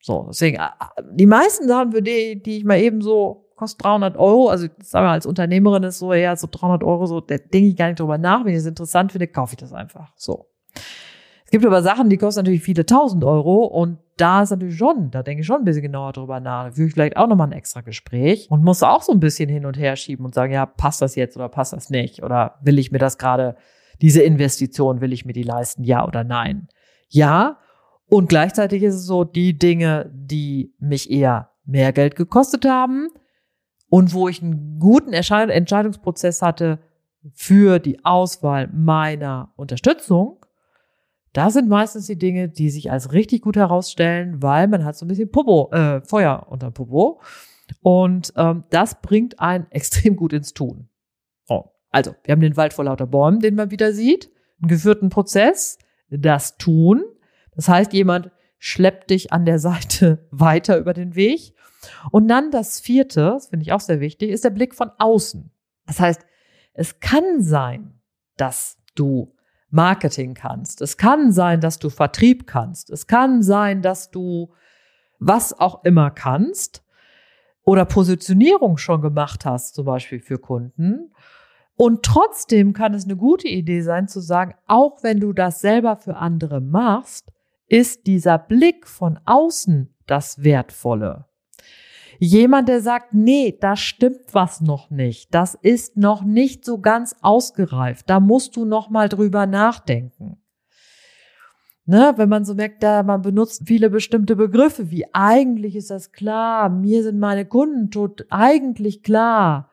So, 0.00 0.26
deswegen, 0.28 0.56
äh, 0.56 0.68
die 1.12 1.26
meisten 1.26 1.68
Sachen, 1.68 1.92
für 1.92 2.02
die, 2.02 2.42
die 2.42 2.58
ich 2.58 2.64
mal 2.64 2.78
eben 2.78 3.00
so, 3.00 3.46
kostet 3.56 3.84
300 3.84 4.16
Euro, 4.16 4.48
also 4.48 4.66
sagen 4.80 5.06
wir 5.06 5.10
als 5.10 5.26
Unternehmerin 5.26 5.82
ist 5.84 5.98
so, 5.98 6.12
ja, 6.12 6.36
so 6.36 6.48
300 6.50 6.82
Euro, 6.82 7.06
so, 7.06 7.20
da 7.20 7.38
denke 7.38 7.68
ich 7.68 7.76
gar 7.76 7.86
nicht 7.86 8.00
drüber 8.00 8.18
nach, 8.18 8.44
wenn 8.44 8.52
ich 8.52 8.58
es 8.58 8.66
interessant 8.66 9.12
finde, 9.12 9.28
kaufe 9.28 9.54
ich 9.54 9.58
das 9.58 9.72
einfach. 9.72 10.12
So. 10.16 10.50
Es 11.54 11.60
gibt 11.60 11.66
aber 11.66 11.84
Sachen, 11.84 12.10
die 12.10 12.16
kosten 12.16 12.40
natürlich 12.40 12.64
viele 12.64 12.84
tausend 12.84 13.22
Euro 13.22 13.64
und 13.66 13.98
da 14.16 14.42
ist 14.42 14.50
natürlich 14.50 14.76
schon, 14.76 15.12
da 15.12 15.22
denke 15.22 15.42
ich 15.42 15.46
schon 15.46 15.58
ein 15.58 15.64
bisschen 15.64 15.82
genauer 15.82 16.12
drüber 16.12 16.40
nach. 16.40 16.64
Da 16.64 16.72
führe 16.72 16.88
ich 16.88 16.94
vielleicht 16.94 17.16
auch 17.16 17.28
nochmal 17.28 17.46
ein 17.46 17.52
extra 17.52 17.80
Gespräch 17.80 18.48
und 18.50 18.64
muss 18.64 18.82
auch 18.82 19.02
so 19.02 19.12
ein 19.12 19.20
bisschen 19.20 19.48
hin 19.48 19.64
und 19.64 19.78
her 19.78 19.94
schieben 19.94 20.24
und 20.24 20.34
sagen, 20.34 20.52
ja, 20.52 20.66
passt 20.66 21.00
das 21.00 21.14
jetzt 21.14 21.36
oder 21.36 21.48
passt 21.48 21.72
das 21.72 21.90
nicht? 21.90 22.24
Oder 22.24 22.58
will 22.64 22.80
ich 22.80 22.90
mir 22.90 22.98
das 22.98 23.18
gerade, 23.18 23.54
diese 24.02 24.20
Investition, 24.20 25.00
will 25.00 25.12
ich 25.12 25.26
mir 25.26 25.32
die 25.32 25.44
leisten? 25.44 25.84
Ja 25.84 26.04
oder 26.04 26.24
nein? 26.24 26.66
Ja. 27.08 27.58
Und 28.08 28.28
gleichzeitig 28.28 28.82
ist 28.82 28.96
es 28.96 29.06
so, 29.06 29.22
die 29.22 29.56
Dinge, 29.56 30.10
die 30.12 30.74
mich 30.80 31.08
eher 31.08 31.50
mehr 31.64 31.92
Geld 31.92 32.16
gekostet 32.16 32.64
haben 32.64 33.10
und 33.88 34.12
wo 34.12 34.26
ich 34.26 34.42
einen 34.42 34.80
guten 34.80 35.12
Entscheidungsprozess 35.12 36.42
hatte 36.42 36.80
für 37.32 37.78
die 37.78 38.04
Auswahl 38.04 38.68
meiner 38.72 39.52
Unterstützung, 39.54 40.43
da 41.34 41.50
sind 41.50 41.68
meistens 41.68 42.06
die 42.06 42.16
Dinge, 42.16 42.48
die 42.48 42.70
sich 42.70 42.92
als 42.92 43.12
richtig 43.12 43.42
gut 43.42 43.56
herausstellen, 43.56 44.40
weil 44.40 44.68
man 44.68 44.84
hat 44.84 44.96
so 44.96 45.04
ein 45.04 45.08
bisschen 45.08 45.32
Popo, 45.32 45.68
äh, 45.72 46.00
Feuer 46.02 46.46
unter 46.48 46.70
Popo. 46.70 47.20
Und 47.82 48.32
ähm, 48.36 48.64
das 48.70 49.00
bringt 49.02 49.40
einen 49.40 49.66
extrem 49.70 50.16
gut 50.16 50.32
ins 50.32 50.54
Tun. 50.54 50.88
Oh. 51.48 51.64
Also, 51.90 52.14
wir 52.22 52.32
haben 52.32 52.40
den 52.40 52.56
Wald 52.56 52.72
vor 52.72 52.84
lauter 52.84 53.08
Bäumen, 53.08 53.40
den 53.40 53.56
man 53.56 53.72
wieder 53.72 53.92
sieht, 53.92 54.30
einen 54.62 54.68
geführten 54.68 55.08
Prozess, 55.08 55.78
das 56.08 56.56
Tun. 56.56 57.04
Das 57.56 57.68
heißt, 57.68 57.92
jemand 57.92 58.30
schleppt 58.58 59.10
dich 59.10 59.32
an 59.32 59.44
der 59.44 59.58
Seite 59.58 60.28
weiter 60.30 60.78
über 60.78 60.94
den 60.94 61.16
Weg. 61.16 61.52
Und 62.12 62.28
dann 62.28 62.52
das 62.52 62.78
vierte, 62.78 63.32
das 63.32 63.48
finde 63.48 63.64
ich 63.64 63.72
auch 63.72 63.80
sehr 63.80 63.98
wichtig, 63.98 64.30
ist 64.30 64.44
der 64.44 64.50
Blick 64.50 64.72
von 64.72 64.92
außen. 64.98 65.50
Das 65.86 65.98
heißt, 65.98 66.24
es 66.74 67.00
kann 67.00 67.42
sein, 67.42 68.00
dass 68.36 68.78
du 68.94 69.33
Marketing 69.74 70.34
kannst. 70.34 70.80
Es 70.80 70.96
kann 70.96 71.32
sein, 71.32 71.60
dass 71.60 71.78
du 71.78 71.90
Vertrieb 71.90 72.46
kannst. 72.46 72.90
Es 72.90 73.06
kann 73.06 73.42
sein, 73.42 73.82
dass 73.82 74.10
du 74.10 74.52
was 75.18 75.58
auch 75.58 75.84
immer 75.84 76.10
kannst 76.10 76.84
oder 77.64 77.84
Positionierung 77.84 78.78
schon 78.78 79.00
gemacht 79.00 79.44
hast, 79.44 79.74
zum 79.74 79.86
Beispiel 79.86 80.20
für 80.20 80.38
Kunden. 80.38 81.12
Und 81.76 82.04
trotzdem 82.04 82.72
kann 82.72 82.94
es 82.94 83.04
eine 83.04 83.16
gute 83.16 83.48
Idee 83.48 83.80
sein 83.80 84.06
zu 84.06 84.20
sagen, 84.20 84.54
auch 84.66 85.02
wenn 85.02 85.18
du 85.18 85.32
das 85.32 85.60
selber 85.60 85.96
für 85.96 86.16
andere 86.16 86.60
machst, 86.60 87.32
ist 87.66 88.06
dieser 88.06 88.38
Blick 88.38 88.86
von 88.86 89.18
außen 89.24 89.92
das 90.06 90.44
Wertvolle. 90.44 91.26
Jemand, 92.18 92.68
der 92.68 92.80
sagt, 92.80 93.14
nee, 93.14 93.56
da 93.60 93.76
stimmt 93.76 94.32
was 94.32 94.60
noch 94.60 94.90
nicht. 94.90 95.34
Das 95.34 95.54
ist 95.54 95.96
noch 95.96 96.22
nicht 96.22 96.64
so 96.64 96.80
ganz 96.80 97.16
ausgereift. 97.22 98.08
Da 98.08 98.20
musst 98.20 98.56
du 98.56 98.64
noch 98.64 98.90
mal 98.90 99.08
drüber 99.08 99.46
nachdenken. 99.46 100.38
Ne, 101.86 102.14
wenn 102.16 102.30
man 102.30 102.46
so 102.46 102.54
merkt, 102.54 102.82
da 102.82 103.02
man 103.02 103.20
benutzt 103.20 103.64
viele 103.66 103.90
bestimmte 103.90 104.36
Begriffe, 104.36 104.90
wie 104.90 105.04
eigentlich 105.12 105.76
ist 105.76 105.90
das 105.90 106.12
klar, 106.12 106.70
mir 106.70 107.02
sind 107.02 107.18
meine 107.18 107.44
Kunden 107.44 107.90
tot, 107.90 108.24
eigentlich 108.30 109.02
klar. 109.02 109.70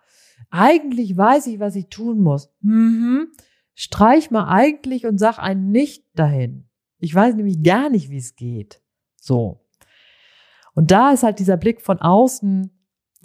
eigentlich 0.50 1.16
weiß 1.16 1.48
ich, 1.48 1.60
was 1.62 1.76
ich 1.78 1.88
tun 1.88 2.20
muss. 2.20 2.50
Mhm. 2.60 3.28
Streich 3.74 4.30
mal 4.30 4.50
eigentlich 4.50 5.06
und 5.06 5.18
sag 5.18 5.40
ein 5.40 5.72
Nicht 5.72 6.04
dahin. 6.14 6.68
Ich 7.00 7.16
weiß 7.16 7.36
nämlich 7.36 7.64
gar 7.64 7.90
nicht, 7.90 8.10
wie 8.10 8.18
es 8.18 8.36
geht. 8.36 8.82
So. 9.16 9.66
Und 10.74 10.92
da 10.92 11.12
ist 11.12 11.24
halt 11.24 11.40
dieser 11.40 11.58
Blick 11.58 11.82
von 11.82 12.00
außen, 12.00 12.72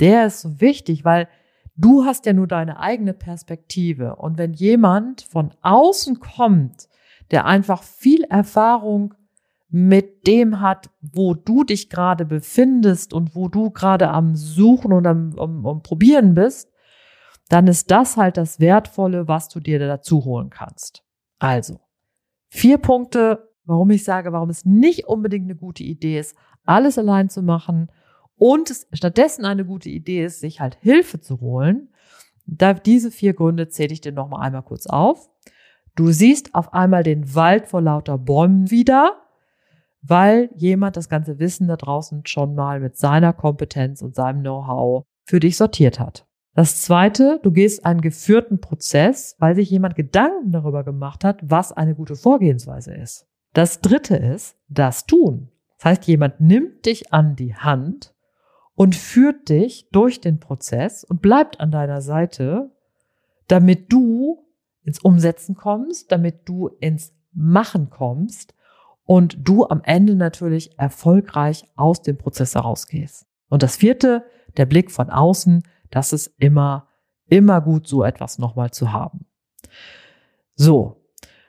der 0.00 0.26
ist 0.26 0.40
so 0.40 0.60
wichtig, 0.60 1.04
weil 1.04 1.28
du 1.76 2.04
hast 2.04 2.26
ja 2.26 2.32
nur 2.32 2.46
deine 2.46 2.78
eigene 2.78 3.14
Perspektive. 3.14 4.16
Und 4.16 4.38
wenn 4.38 4.52
jemand 4.52 5.22
von 5.22 5.54
außen 5.62 6.20
kommt, 6.20 6.88
der 7.30 7.46
einfach 7.46 7.82
viel 7.82 8.24
Erfahrung 8.24 9.14
mit 9.68 10.26
dem 10.26 10.60
hat, 10.60 10.90
wo 11.00 11.34
du 11.34 11.64
dich 11.64 11.90
gerade 11.90 12.24
befindest 12.24 13.12
und 13.12 13.34
wo 13.34 13.48
du 13.48 13.70
gerade 13.70 14.10
am 14.10 14.36
Suchen 14.36 14.92
und 14.92 15.06
am, 15.06 15.36
am, 15.38 15.66
am 15.66 15.82
Probieren 15.82 16.34
bist, 16.34 16.70
dann 17.48 17.66
ist 17.66 17.90
das 17.90 18.16
halt 18.16 18.36
das 18.36 18.60
Wertvolle, 18.60 19.28
was 19.28 19.48
du 19.48 19.60
dir 19.60 19.78
dazu 19.78 20.24
holen 20.24 20.50
kannst. 20.50 21.04
Also, 21.38 21.80
vier 22.48 22.78
Punkte, 22.78 23.50
warum 23.64 23.90
ich 23.90 24.04
sage, 24.04 24.32
warum 24.32 24.50
es 24.50 24.64
nicht 24.64 25.06
unbedingt 25.06 25.44
eine 25.44 25.56
gute 25.56 25.82
Idee 25.82 26.18
ist, 26.18 26.36
alles 26.66 26.98
allein 26.98 27.28
zu 27.28 27.42
machen 27.42 27.90
und 28.36 28.70
es 28.70 28.86
stattdessen 28.92 29.44
eine 29.44 29.64
gute 29.64 29.88
Idee 29.88 30.24
ist, 30.24 30.40
sich 30.40 30.60
halt 30.60 30.76
Hilfe 30.80 31.20
zu 31.20 31.40
holen. 31.40 31.88
Da 32.46 32.74
diese 32.74 33.10
vier 33.10 33.34
Gründe 33.34 33.68
zähle 33.68 33.92
ich 33.92 34.00
dir 34.00 34.12
nochmal 34.12 34.46
einmal 34.46 34.62
kurz 34.62 34.86
auf. 34.86 35.28
Du 35.94 36.12
siehst 36.12 36.54
auf 36.54 36.74
einmal 36.74 37.02
den 37.02 37.34
Wald 37.34 37.66
vor 37.66 37.80
lauter 37.80 38.18
Bäumen 38.18 38.70
wieder, 38.70 39.22
weil 40.02 40.50
jemand 40.54 40.96
das 40.96 41.08
ganze 41.08 41.38
Wissen 41.38 41.66
da 41.66 41.76
draußen 41.76 42.26
schon 42.26 42.54
mal 42.54 42.80
mit 42.80 42.96
seiner 42.96 43.32
Kompetenz 43.32 44.02
und 44.02 44.14
seinem 44.14 44.40
Know-how 44.40 45.04
für 45.24 45.40
dich 45.40 45.56
sortiert 45.56 45.98
hat. 45.98 46.26
Das 46.54 46.82
zweite, 46.82 47.40
du 47.42 47.50
gehst 47.50 47.84
einen 47.84 48.00
geführten 48.00 48.60
Prozess, 48.60 49.36
weil 49.38 49.54
sich 49.54 49.70
jemand 49.70 49.94
Gedanken 49.94 50.52
darüber 50.52 50.84
gemacht 50.84 51.24
hat, 51.24 51.40
was 51.42 51.72
eine 51.72 51.94
gute 51.94 52.16
Vorgehensweise 52.16 52.94
ist. 52.94 53.26
Das 53.52 53.80
dritte 53.80 54.16
ist 54.16 54.56
das 54.68 55.06
Tun. 55.06 55.50
Das 55.78 55.84
heißt, 55.84 56.06
jemand 56.06 56.40
nimmt 56.40 56.86
dich 56.86 57.12
an 57.12 57.36
die 57.36 57.54
Hand 57.54 58.14
und 58.74 58.94
führt 58.94 59.48
dich 59.48 59.88
durch 59.90 60.20
den 60.20 60.40
Prozess 60.40 61.04
und 61.04 61.22
bleibt 61.22 61.60
an 61.60 61.70
deiner 61.70 62.00
Seite, 62.00 62.70
damit 63.48 63.92
du 63.92 64.44
ins 64.82 65.00
Umsetzen 65.00 65.54
kommst, 65.54 66.12
damit 66.12 66.48
du 66.48 66.68
ins 66.80 67.12
Machen 67.32 67.90
kommst 67.90 68.54
und 69.04 69.48
du 69.48 69.66
am 69.66 69.82
Ende 69.84 70.14
natürlich 70.14 70.78
erfolgreich 70.78 71.68
aus 71.76 72.02
dem 72.02 72.16
Prozess 72.16 72.54
herausgehst. 72.54 73.26
Und 73.48 73.62
das 73.62 73.76
vierte, 73.76 74.24
der 74.56 74.66
Blick 74.66 74.90
von 74.90 75.10
außen, 75.10 75.62
das 75.90 76.12
ist 76.12 76.34
immer, 76.38 76.88
immer 77.26 77.60
gut, 77.60 77.86
so 77.86 78.04
etwas 78.04 78.38
nochmal 78.38 78.70
zu 78.70 78.92
haben. 78.92 79.26
So. 80.54 81.02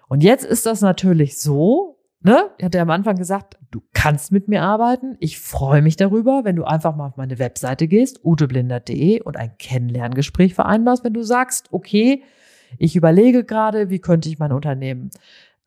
Und 0.07 0.23
jetzt 0.23 0.45
ist 0.45 0.65
das 0.65 0.81
natürlich 0.81 1.39
so, 1.39 1.96
ne? 2.21 2.51
Ich 2.57 2.65
hatte 2.65 2.81
am 2.81 2.89
Anfang 2.89 3.17
gesagt, 3.17 3.57
du 3.71 3.81
kannst 3.93 4.31
mit 4.31 4.47
mir 4.47 4.61
arbeiten. 4.63 5.17
Ich 5.19 5.39
freue 5.39 5.81
mich 5.81 5.95
darüber, 5.95 6.43
wenn 6.43 6.55
du 6.55 6.63
einfach 6.63 6.95
mal 6.95 7.07
auf 7.07 7.17
meine 7.17 7.39
Webseite 7.39 7.87
gehst, 7.87 8.19
uteblinder.de 8.23 9.21
und 9.21 9.37
ein 9.37 9.57
Kennenlerngespräch 9.57 10.53
vereinbarst, 10.53 11.03
wenn 11.03 11.13
du 11.13 11.23
sagst, 11.23 11.67
okay, 11.71 12.23
ich 12.77 12.95
überlege 12.95 13.43
gerade, 13.43 13.89
wie 13.89 13.99
könnte 13.99 14.29
ich 14.29 14.39
mein 14.39 14.51
Unternehmen 14.51 15.09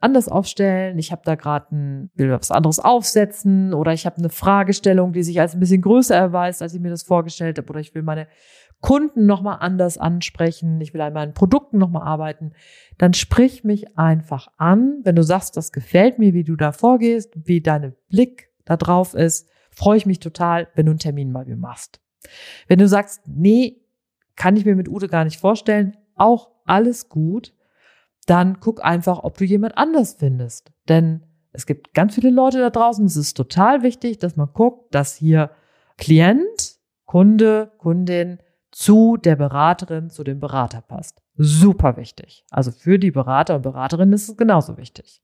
anders 0.01 0.29
aufstellen. 0.29 0.99
Ich 0.99 1.13
habe 1.13 1.23
da 1.25 1.35
gerade 1.35 1.75
ein, 1.75 2.11
will 2.15 2.31
was 2.31 2.51
anderes 2.51 2.79
aufsetzen 2.79 3.75
oder 3.75 3.93
ich 3.93 4.07
habe 4.07 4.17
eine 4.17 4.31
Fragestellung, 4.31 5.13
die 5.13 5.23
sich 5.23 5.41
als 5.41 5.55
ein 5.55 5.61
bisschen 5.61 5.83
größer 5.83 6.17
erweist, 6.17 6.63
als 6.63 6.75
ich 6.75 6.81
mir 6.81 6.91
das 6.91 7.03
vorgestellt 7.03 7.59
habe 7.59 7.69
oder 7.69 7.81
ich 7.81 7.95
will 7.95 8.03
meine 8.03 8.27
Kunden 8.81 9.27
nochmal 9.27 9.59
anders 9.61 9.99
ansprechen, 9.99 10.81
ich 10.81 10.95
will 10.95 11.03
an 11.03 11.13
meinen 11.13 11.35
Produkten 11.35 11.77
nochmal 11.77 12.07
arbeiten, 12.07 12.53
dann 12.97 13.13
sprich 13.13 13.63
mich 13.63 13.99
einfach 13.99 14.49
an. 14.57 15.01
Wenn 15.05 15.17
du 15.17 15.23
sagst, 15.23 15.57
das 15.57 15.71
gefällt 15.71 16.19
mir, 16.19 16.33
wie 16.33 16.45
du 16.45 16.57
da 16.57 16.73
vorgehst, 16.73 17.35
wie 17.35 17.61
deine 17.61 17.95
Blick 18.09 18.49
da 18.65 18.79
drauf 18.79 19.15
ist, 19.15 19.49
freue 19.71 19.99
ich 19.99 20.07
mich 20.07 20.19
total, 20.19 20.69
wenn 20.75 20.87
du 20.87 20.93
einen 20.93 20.99
Termin 20.99 21.33
bei 21.33 21.45
mir 21.45 21.57
machst. 21.57 22.01
Wenn 22.69 22.79
du 22.79 22.89
sagst, 22.89 23.21
nee, 23.27 23.83
kann 24.35 24.57
ich 24.57 24.65
mir 24.65 24.77
mit 24.77 24.89
Ute 24.89 25.09
gar 25.09 25.25
nicht 25.25 25.39
vorstellen, 25.39 25.97
auch 26.15 26.51
alles 26.65 27.11
gut, 27.11 27.53
dann 28.31 28.61
guck 28.61 28.85
einfach, 28.85 29.25
ob 29.25 29.37
du 29.39 29.45
jemand 29.45 29.77
anders 29.77 30.15
findest. 30.19 30.71
Denn 30.89 31.23
es 31.53 31.67
gibt 31.67 31.95
ganz 31.95 32.15
viele 32.15 32.31
Leute 32.31 32.61
da 32.61 32.71
draußen. 32.71 33.05
Es 33.05 33.17
ist 33.17 33.37
total 33.37 33.83
wichtig, 33.83 34.19
dass 34.19 34.37
man 34.37 34.49
guckt, 34.53 34.95
dass 34.95 35.17
hier 35.17 35.51
Klient, 35.99 36.77
Kunde, 37.07 37.73
Kundin 37.79 38.39
zu 38.71 39.17
der 39.17 39.35
Beraterin, 39.35 40.11
zu 40.11 40.23
dem 40.23 40.39
Berater 40.39 40.81
passt. 40.81 41.21
Super 41.37 41.97
wichtig. 41.97 42.45
Also 42.51 42.71
für 42.71 43.01
die 43.01 43.11
Berater 43.11 43.57
und 43.57 43.63
Beraterin 43.63 44.13
ist 44.13 44.29
es 44.29 44.37
genauso 44.37 44.77
wichtig. 44.77 45.21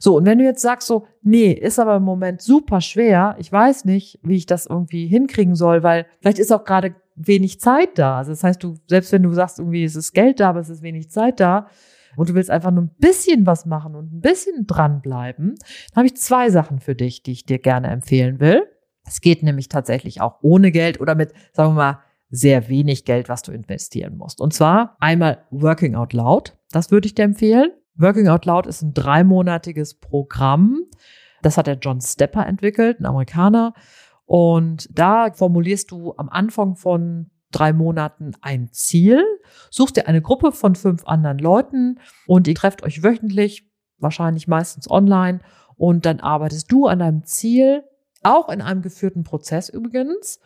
So, 0.00 0.16
und 0.16 0.26
wenn 0.26 0.38
du 0.38 0.44
jetzt 0.44 0.62
sagst 0.62 0.88
so, 0.88 1.06
nee, 1.22 1.52
ist 1.52 1.78
aber 1.78 1.96
im 1.96 2.02
Moment 2.02 2.42
super 2.42 2.80
schwer, 2.80 3.36
ich 3.38 3.52
weiß 3.52 3.84
nicht, 3.84 4.18
wie 4.24 4.34
ich 4.34 4.46
das 4.46 4.66
irgendwie 4.66 5.06
hinkriegen 5.06 5.54
soll, 5.54 5.84
weil 5.84 6.06
vielleicht 6.20 6.40
ist 6.40 6.52
auch 6.52 6.64
gerade 6.64 6.96
wenig 7.14 7.60
Zeit 7.60 7.96
da. 7.96 8.18
Also 8.18 8.32
das 8.32 8.42
heißt, 8.42 8.60
du, 8.62 8.74
selbst 8.88 9.12
wenn 9.12 9.22
du 9.22 9.32
sagst, 9.32 9.60
irgendwie 9.60 9.84
es 9.84 9.94
ist 9.94 10.12
Geld 10.12 10.40
da, 10.40 10.50
aber 10.50 10.58
es 10.58 10.68
ist 10.68 10.82
wenig 10.82 11.10
Zeit 11.10 11.38
da, 11.38 11.68
und 12.16 12.28
du 12.28 12.34
willst 12.34 12.50
einfach 12.50 12.70
nur 12.70 12.84
ein 12.84 12.94
bisschen 12.98 13.46
was 13.46 13.66
machen 13.66 13.94
und 13.94 14.12
ein 14.12 14.20
bisschen 14.20 14.66
dranbleiben, 14.66 15.54
dann 15.56 15.96
habe 15.96 16.06
ich 16.06 16.16
zwei 16.16 16.50
Sachen 16.50 16.80
für 16.80 16.94
dich, 16.94 17.22
die 17.22 17.32
ich 17.32 17.46
dir 17.46 17.58
gerne 17.58 17.88
empfehlen 17.88 18.40
will. 18.40 18.62
Es 19.06 19.20
geht 19.20 19.42
nämlich 19.42 19.68
tatsächlich 19.68 20.20
auch 20.20 20.38
ohne 20.42 20.70
Geld 20.72 21.00
oder 21.00 21.14
mit, 21.14 21.32
sagen 21.52 21.70
wir 21.70 21.74
mal, 21.74 21.98
sehr 22.30 22.68
wenig 22.68 23.04
Geld, 23.04 23.28
was 23.28 23.42
du 23.42 23.52
investieren 23.52 24.16
musst. 24.16 24.40
Und 24.40 24.52
zwar 24.52 24.96
einmal 24.98 25.44
Working 25.50 25.94
Out 25.94 26.12
Loud. 26.12 26.56
Das 26.70 26.90
würde 26.90 27.06
ich 27.06 27.14
dir 27.14 27.24
empfehlen. 27.24 27.70
Working 27.96 28.28
Out 28.28 28.44
Loud 28.44 28.66
ist 28.66 28.82
ein 28.82 28.92
dreimonatiges 28.92 29.94
Programm. 29.94 30.82
Das 31.42 31.58
hat 31.58 31.66
der 31.66 31.76
John 31.76 32.00
Stepper 32.00 32.46
entwickelt, 32.46 32.98
ein 33.00 33.06
Amerikaner. 33.06 33.74
Und 34.24 34.88
da 34.98 35.32
formulierst 35.32 35.90
du 35.90 36.14
am 36.16 36.28
Anfang 36.28 36.76
von 36.76 37.30
drei 37.54 37.72
Monaten 37.72 38.32
ein 38.40 38.68
Ziel, 38.72 39.22
suchst 39.70 39.96
dir 39.96 40.06
eine 40.06 40.22
Gruppe 40.22 40.52
von 40.52 40.74
fünf 40.74 41.06
anderen 41.06 41.38
Leuten 41.38 42.00
und 42.26 42.48
ihr 42.48 42.54
trefft 42.54 42.82
euch 42.82 43.02
wöchentlich, 43.02 43.68
wahrscheinlich 43.98 44.48
meistens 44.48 44.90
online 44.90 45.40
und 45.76 46.06
dann 46.06 46.20
arbeitest 46.20 46.70
du 46.70 46.86
an 46.86 47.00
deinem 47.00 47.24
Ziel, 47.24 47.84
auch 48.22 48.48
in 48.48 48.62
einem 48.62 48.82
geführten 48.82 49.22
Prozess 49.22 49.68
übrigens. 49.68 50.40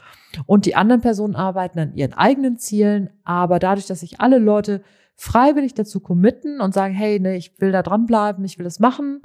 Und 0.47 0.67
die 0.67 0.75
anderen 0.75 1.01
Personen 1.01 1.37
arbeiten 1.37 1.79
an 1.79 1.95
ihren 1.95 2.13
eigenen 2.13 2.59
Zielen, 2.59 3.11
aber 3.25 3.59
dadurch, 3.59 3.87
dass 3.87 4.01
sich 4.01 4.21
alle 4.21 4.39
Leute 4.39 4.83
freiwillig 5.15 5.75
dazu 5.75 6.01
committen 6.01 6.61
und 6.61 6.75
sagen, 6.75 6.95
hey, 6.95 7.21
ne, 7.21 7.37
ich 7.37 7.61
will 7.61 7.73
da 7.73 7.83
dranbleiben, 7.83 8.45
ich 8.45 8.59
will 8.59 8.67
es 8.67 8.81
machen. 8.81 9.23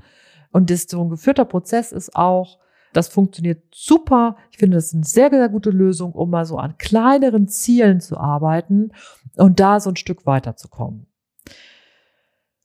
Und 0.51 0.69
das 0.69 0.83
so 0.87 1.03
ein 1.03 1.09
geführter 1.09 1.45
Prozess 1.45 1.91
ist 1.91 2.15
auch, 2.15 2.59
das 2.93 3.07
funktioniert 3.07 3.63
super. 3.73 4.37
Ich 4.51 4.57
finde, 4.57 4.77
das 4.77 4.87
ist 4.87 4.93
eine 4.95 5.03
sehr, 5.03 5.29
sehr 5.29 5.49
gute 5.49 5.69
Lösung, 5.69 6.13
um 6.13 6.29
mal 6.29 6.45
so 6.45 6.57
an 6.57 6.77
kleineren 6.77 7.47
Zielen 7.47 7.99
zu 7.99 8.17
arbeiten 8.17 8.91
und 9.35 9.59
da 9.59 9.79
so 9.79 9.89
ein 9.89 9.95
Stück 9.95 10.25
weiterzukommen. 10.25 11.07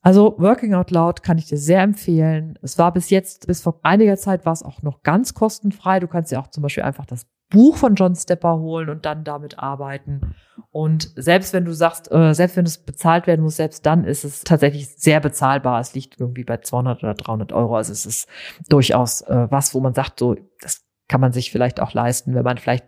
Also 0.01 0.37
Working 0.39 0.75
Out 0.75 0.91
Loud 0.91 1.23
kann 1.23 1.39
ich 1.39 1.47
dir 1.47 1.59
sehr 1.59 1.83
empfehlen. 1.83 2.59
Es 2.63 2.79
war 2.79 2.93
bis 2.93 3.11
jetzt, 3.11 3.47
bis 3.47 3.61
vor 3.61 3.81
einiger 3.83 4.17
Zeit 4.17 4.47
war 4.47 4.53
es 4.53 4.63
auch 4.63 4.83
noch 4.83 5.03
ganz 5.03 5.35
kostenfrei. 5.35 6.01
Du 6.01 6.07
kannst 6.07 6.31
ja 6.33 6.41
auch 6.41 6.49
zum 6.49 6.63
Beispiel 6.63 6.85
einfach 6.85 7.05
das 7.05 7.27
Buch 7.51 7.77
von 7.77 7.95
John 7.95 8.15
Stepper 8.15 8.59
holen 8.59 8.89
und 8.91 9.07
dann 9.07 9.25
damit 9.25 9.59
arbeiten. 9.59 10.35
Und 10.71 11.11
selbst 11.17 11.53
wenn 11.53 11.65
du 11.65 11.73
sagst, 11.73 12.13
äh, 12.13 12.35
selbst 12.35 12.57
wenn 12.57 12.67
es 12.67 12.79
bezahlt 12.79 13.27
werden 13.27 13.43
muss, 13.43 13.57
selbst 13.57 13.87
dann 13.87 14.05
ist 14.05 14.25
es 14.25 14.45
tatsächlich 14.45 14.89
sehr 14.89 15.21
bezahlbar. 15.21 15.81
Es 15.81 15.95
liegt 15.95 16.21
irgendwie 16.21 16.45
bei 16.45 16.59
200 16.59 17.03
oder 17.03 17.15
300 17.15 17.53
Euro. 17.53 17.77
Also 17.77 17.93
es 17.93 18.05
ist 18.05 18.29
durchaus 18.69 19.23
äh, 19.23 19.47
was, 19.51 19.75
wo 19.75 19.81
man 19.81 19.95
sagt, 19.95 20.19
so, 20.19 20.37
das 20.61 20.88
kann 21.09 21.21
man 21.21 21.33
sich 21.33 21.51
vielleicht 21.51 21.81
auch 21.81 21.93
leisten, 21.95 22.35
wenn 22.35 22.45
man 22.45 22.59
vielleicht 22.59 22.85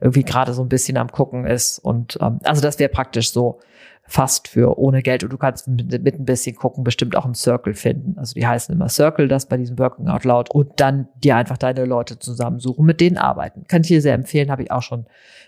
irgendwie 0.00 0.24
gerade 0.24 0.52
so 0.52 0.62
ein 0.62 0.68
bisschen 0.68 0.96
am 0.96 1.10
gucken 1.10 1.46
ist. 1.46 1.78
Und 1.78 2.18
ähm, 2.20 2.38
also 2.44 2.60
das 2.60 2.78
wäre 2.78 2.90
praktisch 2.90 3.30
so 3.32 3.60
fast 4.04 4.48
für 4.48 4.78
ohne 4.78 5.02
Geld. 5.02 5.22
Und 5.24 5.32
du 5.32 5.38
kannst 5.38 5.68
mit, 5.68 6.02
mit 6.02 6.18
ein 6.18 6.24
bisschen 6.24 6.56
gucken, 6.56 6.84
bestimmt 6.84 7.16
auch 7.16 7.24
einen 7.24 7.34
Circle 7.34 7.74
finden. 7.74 8.18
Also 8.18 8.34
die 8.34 8.46
heißen 8.46 8.74
immer 8.74 8.88
Circle, 8.88 9.28
das 9.28 9.46
bei 9.46 9.56
diesem 9.56 9.78
Working 9.78 10.08
Out 10.08 10.24
Loud. 10.24 10.50
Und 10.50 10.80
dann 10.80 11.08
dir 11.16 11.36
einfach 11.36 11.56
deine 11.56 11.84
Leute 11.84 12.18
zusammensuchen, 12.18 12.84
mit 12.84 13.00
denen 13.00 13.16
arbeiten. 13.16 13.64
Kann 13.68 13.82
ich 13.82 13.88
dir 13.88 14.02
sehr 14.02 14.14
empfehlen, 14.14 14.50
habe 14.50 14.64
ich 14.64 14.70
auch 14.70 14.82
schon 14.82 15.00
ein 15.00 15.06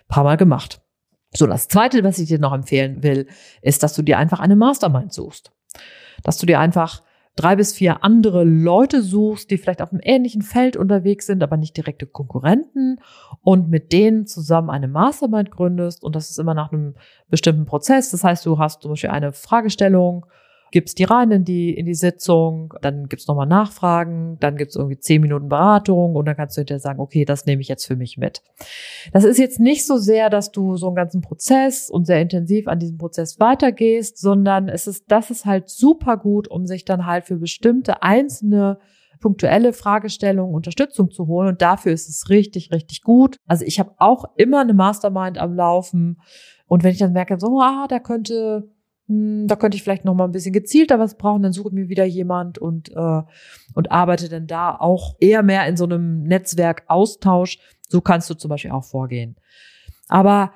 paar 0.09 0.25
Mal 0.25 0.37
gemacht. 0.37 0.81
So, 1.37 1.47
das 1.47 1.67
zweite, 1.67 2.05
was 2.05 2.19
ich 2.19 2.29
dir 2.29 2.39
noch 2.39 2.53
empfehlen 2.53 3.03
will, 3.03 3.27
ist, 3.61 3.83
dass 3.83 3.95
du 3.95 4.03
dir 4.03 4.19
einfach 4.19 4.39
eine 4.39 4.55
Mastermind 4.55 5.13
suchst. 5.13 5.51
Dass 6.23 6.39
du 6.39 6.47
dir 6.47 6.61
einfach 6.61 7.03
drei 7.37 7.57
bis 7.57 7.73
vier 7.73 8.05
andere 8.05 8.45
Leute 8.45 9.03
suchst, 9.03 9.51
die 9.51 9.59
vielleicht 9.59 9.83
auf 9.83 9.91
einem 9.91 10.01
ähnlichen 10.03 10.43
Feld 10.43 10.77
unterwegs 10.77 11.27
sind, 11.27 11.43
aber 11.43 11.57
nicht 11.57 11.77
direkte 11.77 12.07
Konkurrenten 12.07 13.01
und 13.43 13.69
mit 13.69 13.93
denen 13.93 14.27
zusammen 14.27 14.71
eine 14.71 14.89
Mastermind 14.89 15.51
gründest 15.51 16.05
und 16.05 16.15
das 16.15 16.31
ist 16.31 16.39
immer 16.39 16.55
nach 16.55 16.73
einem 16.73 16.95
bestimmten 17.29 17.65
Prozess. 17.65 18.11
Das 18.11 18.23
heißt, 18.23 18.47
du 18.47 18.59
hast 18.59 18.83
zum 18.83 18.93
Beispiel 18.93 19.11
eine 19.11 19.33
Fragestellung, 19.33 20.27
gibst 20.75 20.99
die 20.99 21.05
rein 21.05 21.31
in 21.31 21.45
die, 21.45 21.73
in 21.73 21.87
die 21.87 21.95
Sitzung, 21.95 22.75
dann 22.83 23.09
gibt's 23.09 23.29
nochmal 23.29 23.47
Nachfragen, 23.47 24.39
dann 24.41 24.57
gibt's 24.57 24.75
irgendwie 24.75 24.99
zehn 24.99 25.23
Minuten 25.23 25.49
Beratung 25.49 26.17
und 26.17 26.25
dann 26.27 26.35
kannst 26.35 26.57
du 26.57 26.63
hinterher 26.63 26.81
sagen, 26.81 26.99
okay, 26.99 27.25
das 27.25 27.47
nehme 27.47 27.63
ich 27.63 27.69
jetzt 27.69 27.87
für 27.87 27.95
mich 27.95 28.19
mit. 28.19 28.43
Das 29.13 29.23
ist 29.23 29.39
jetzt 29.39 29.61
nicht 29.61 29.87
so 29.87 29.99
sehr, 29.99 30.31
dass 30.31 30.51
du 30.51 30.75
so 30.77 30.89
einen 30.89 30.97
ganzen 30.97 31.21
Prozess 31.21 31.91
und 31.91 32.09
sehr 32.09 32.21
intensiv 32.21 32.67
an 32.67 32.81
diesem 32.81 32.99
Prozess 32.99 33.39
weitergehst, 33.39 34.19
sondern 34.19 34.69
es 34.69 34.89
ist, 34.89 35.05
das 35.07 35.31
ist 35.31 35.47
halt 35.47 35.69
super 35.69 36.17
gut, 36.17 36.49
um 36.49 36.67
sich 36.67 36.85
dann 36.85 37.07
halt 37.07 37.25
für 37.25 37.37
bestimmte 37.37 38.03
einzelne 38.03 38.81
punktuelle 39.21 39.73
Fragestellungen 39.73 40.57
Unterstützung 40.57 41.13
zu 41.13 41.29
holen. 41.29 41.51
Und 41.51 41.63
dafür 41.63 41.93
ist 41.93 42.09
es 42.09 42.31
richtig, 42.31 42.73
richtig 42.73 43.03
gut. 43.03 43.37
Also 43.47 43.65
ich 43.65 43.79
habe 43.79 43.93
auch 43.99 44.25
immer 44.35 44.61
eine 44.61 44.75
Mastermind 44.75 45.39
am 45.39 45.55
Laufen. 45.55 46.21
Und 46.67 46.83
wenn 46.83 46.91
ich 46.91 46.99
dann 46.99 47.13
merke, 47.13 47.39
so, 47.39 47.61
ah, 47.61 47.87
da 47.89 48.01
könnte, 48.01 48.69
da 49.07 49.57
könnte 49.57 49.77
ich 49.77 49.83
vielleicht 49.83 50.05
noch 50.05 50.15
mal 50.15 50.25
ein 50.25 50.33
bisschen 50.33 50.53
gezielter 50.53 50.99
was 50.99 51.19
brauchen, 51.19 51.43
dann 51.43 51.53
suche 51.53 51.69
ich 51.69 51.75
mir 51.75 51.89
wieder 51.89 52.05
jemand 52.05 52.59
und, 52.59 52.91
äh, 52.91 53.23
und 53.75 53.93
arbeite 53.93 54.29
dann 54.29 54.47
da 54.47 54.75
auch 54.75 55.17
eher 55.21 55.43
mehr 55.43 55.67
in 55.67 55.77
so 55.77 55.85
einem 55.85 56.23
Netzwerkaustausch. 56.23 57.59
So 57.87 58.01
kannst 58.01 58.31
du 58.31 58.35
zum 58.35 58.49
Beispiel 58.49 58.71
auch 58.71 58.85
vorgehen. 58.85 59.37
Aber 60.09 60.53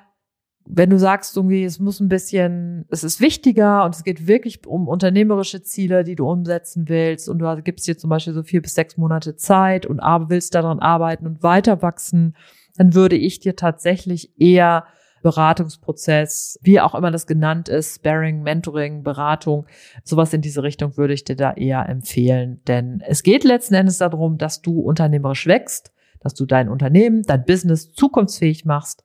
wenn 0.65 0.89
du 0.89 0.99
sagst, 0.99 1.35
irgendwie, 1.35 1.63
es 1.63 1.79
muss 1.79 1.99
ein 1.99 2.09
bisschen, 2.09 2.85
es 2.89 3.03
ist 3.03 3.21
wichtiger 3.21 3.85
und 3.85 3.95
es 3.95 4.03
geht 4.03 4.27
wirklich 4.27 4.65
um 4.67 4.87
unternehmerische 4.87 5.61
Ziele, 5.63 6.03
die 6.03 6.15
du 6.15 6.29
umsetzen 6.29 6.89
willst 6.89 7.27
und 7.27 7.39
du 7.39 7.61
gibst 7.63 7.87
dir 7.87 7.97
zum 7.97 8.09
Beispiel 8.09 8.33
so 8.33 8.43
vier 8.43 8.61
bis 8.61 8.75
sechs 8.75 8.97
Monate 8.97 9.35
Zeit 9.35 9.85
und 9.87 9.99
willst 9.99 10.53
daran 10.53 10.79
arbeiten 10.79 11.25
und 11.25 11.41
weiter 11.41 11.81
wachsen, 11.81 12.35
dann 12.77 12.93
würde 12.93 13.15
ich 13.15 13.39
dir 13.39 13.55
tatsächlich 13.55 14.39
eher 14.39 14.85
Beratungsprozess, 15.21 16.59
wie 16.61 16.79
auch 16.79 16.95
immer 16.95 17.11
das 17.11 17.27
genannt 17.27 17.69
ist, 17.69 17.95
Sparing, 17.95 18.41
Mentoring, 18.41 19.03
Beratung, 19.03 19.65
sowas 20.03 20.33
in 20.33 20.41
diese 20.41 20.63
Richtung 20.63 20.97
würde 20.97 21.13
ich 21.13 21.23
dir 21.23 21.35
da 21.35 21.53
eher 21.53 21.87
empfehlen. 21.87 22.61
Denn 22.67 23.03
es 23.05 23.23
geht 23.23 23.43
letzten 23.43 23.75
Endes 23.75 23.97
darum, 23.97 24.37
dass 24.37 24.61
du 24.61 24.79
unternehmerisch 24.79 25.47
wächst, 25.47 25.91
dass 26.19 26.33
du 26.33 26.45
dein 26.45 26.69
Unternehmen, 26.69 27.23
dein 27.23 27.45
Business 27.45 27.91
zukunftsfähig 27.91 28.65
machst 28.65 29.03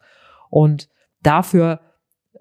und 0.50 0.88
dafür 1.22 1.80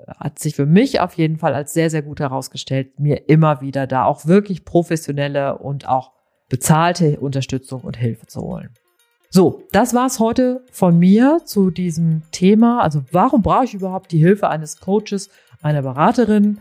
hat 0.08 0.40
sich 0.40 0.56
für 0.56 0.66
mich 0.66 1.00
auf 1.00 1.14
jeden 1.14 1.38
Fall 1.38 1.54
als 1.54 1.74
sehr, 1.74 1.90
sehr 1.90 2.02
gut 2.02 2.20
herausgestellt, 2.20 3.00
mir 3.00 3.30
immer 3.30 3.62
wieder 3.62 3.88
da 3.88 4.06
auch 4.06 4.26
wirklich 4.26 4.66
professionelle 4.66 5.58
und 5.58 5.88
auch 5.88 6.12
bezahlte 6.50 7.20
Unterstützung 7.20 7.82
und 7.82 7.98
Hilfe 7.98 8.28
zu 8.28 8.42
holen. 8.42 8.70
So, 9.36 9.64
das 9.72 9.96
war's 9.96 10.20
heute 10.20 10.62
von 10.72 11.00
mir 11.00 11.42
zu 11.44 11.72
diesem 11.72 12.22
Thema. 12.30 12.84
Also 12.84 13.04
warum 13.12 13.42
brauche 13.42 13.66
ich 13.66 13.74
überhaupt 13.74 14.12
die 14.12 14.20
Hilfe 14.20 14.48
eines 14.48 14.80
Coaches, 14.80 15.32
einer 15.64 15.82
Beraterin? 15.82 16.60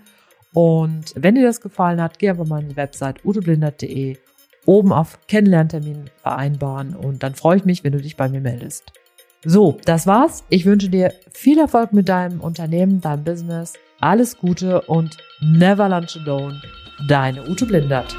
Und 0.55 1.13
wenn 1.15 1.35
dir 1.35 1.45
das 1.45 1.61
gefallen 1.61 2.01
hat, 2.01 2.19
geh 2.19 2.31
einfach 2.31 2.47
mal 2.47 2.63
in 2.63 2.71
die 2.71 2.77
Website 2.77 3.27
uteblindert.de, 3.27 4.17
oben 4.65 4.91
auf 4.91 5.19
Kennenlerntermin 5.29 6.05
vereinbaren 6.23 6.97
und 6.97 7.23
dann 7.23 7.35
freue 7.35 7.59
ich 7.59 7.67
mich, 7.67 7.85
wenn 7.85 7.93
du 7.93 8.01
dich 8.01 8.17
bei 8.17 8.31
mir 8.31 8.41
meldest. 8.41 8.91
So, 9.45 9.77
das 9.85 10.07
war's. 10.07 10.43
Ich 10.49 10.65
wünsche 10.65 10.89
dir 10.89 11.13
viel 11.31 11.59
Erfolg 11.59 11.93
mit 11.93 12.09
deinem 12.09 12.41
Unternehmen, 12.41 13.03
deinem 13.03 13.25
Business. 13.25 13.75
Alles 14.01 14.39
Gute 14.39 14.81
und 14.81 15.19
never 15.43 15.91
lunch 15.91 16.17
alone. 16.17 16.63
Deine 17.07 17.47
Ute 17.47 17.67
Blindert. 17.67 18.17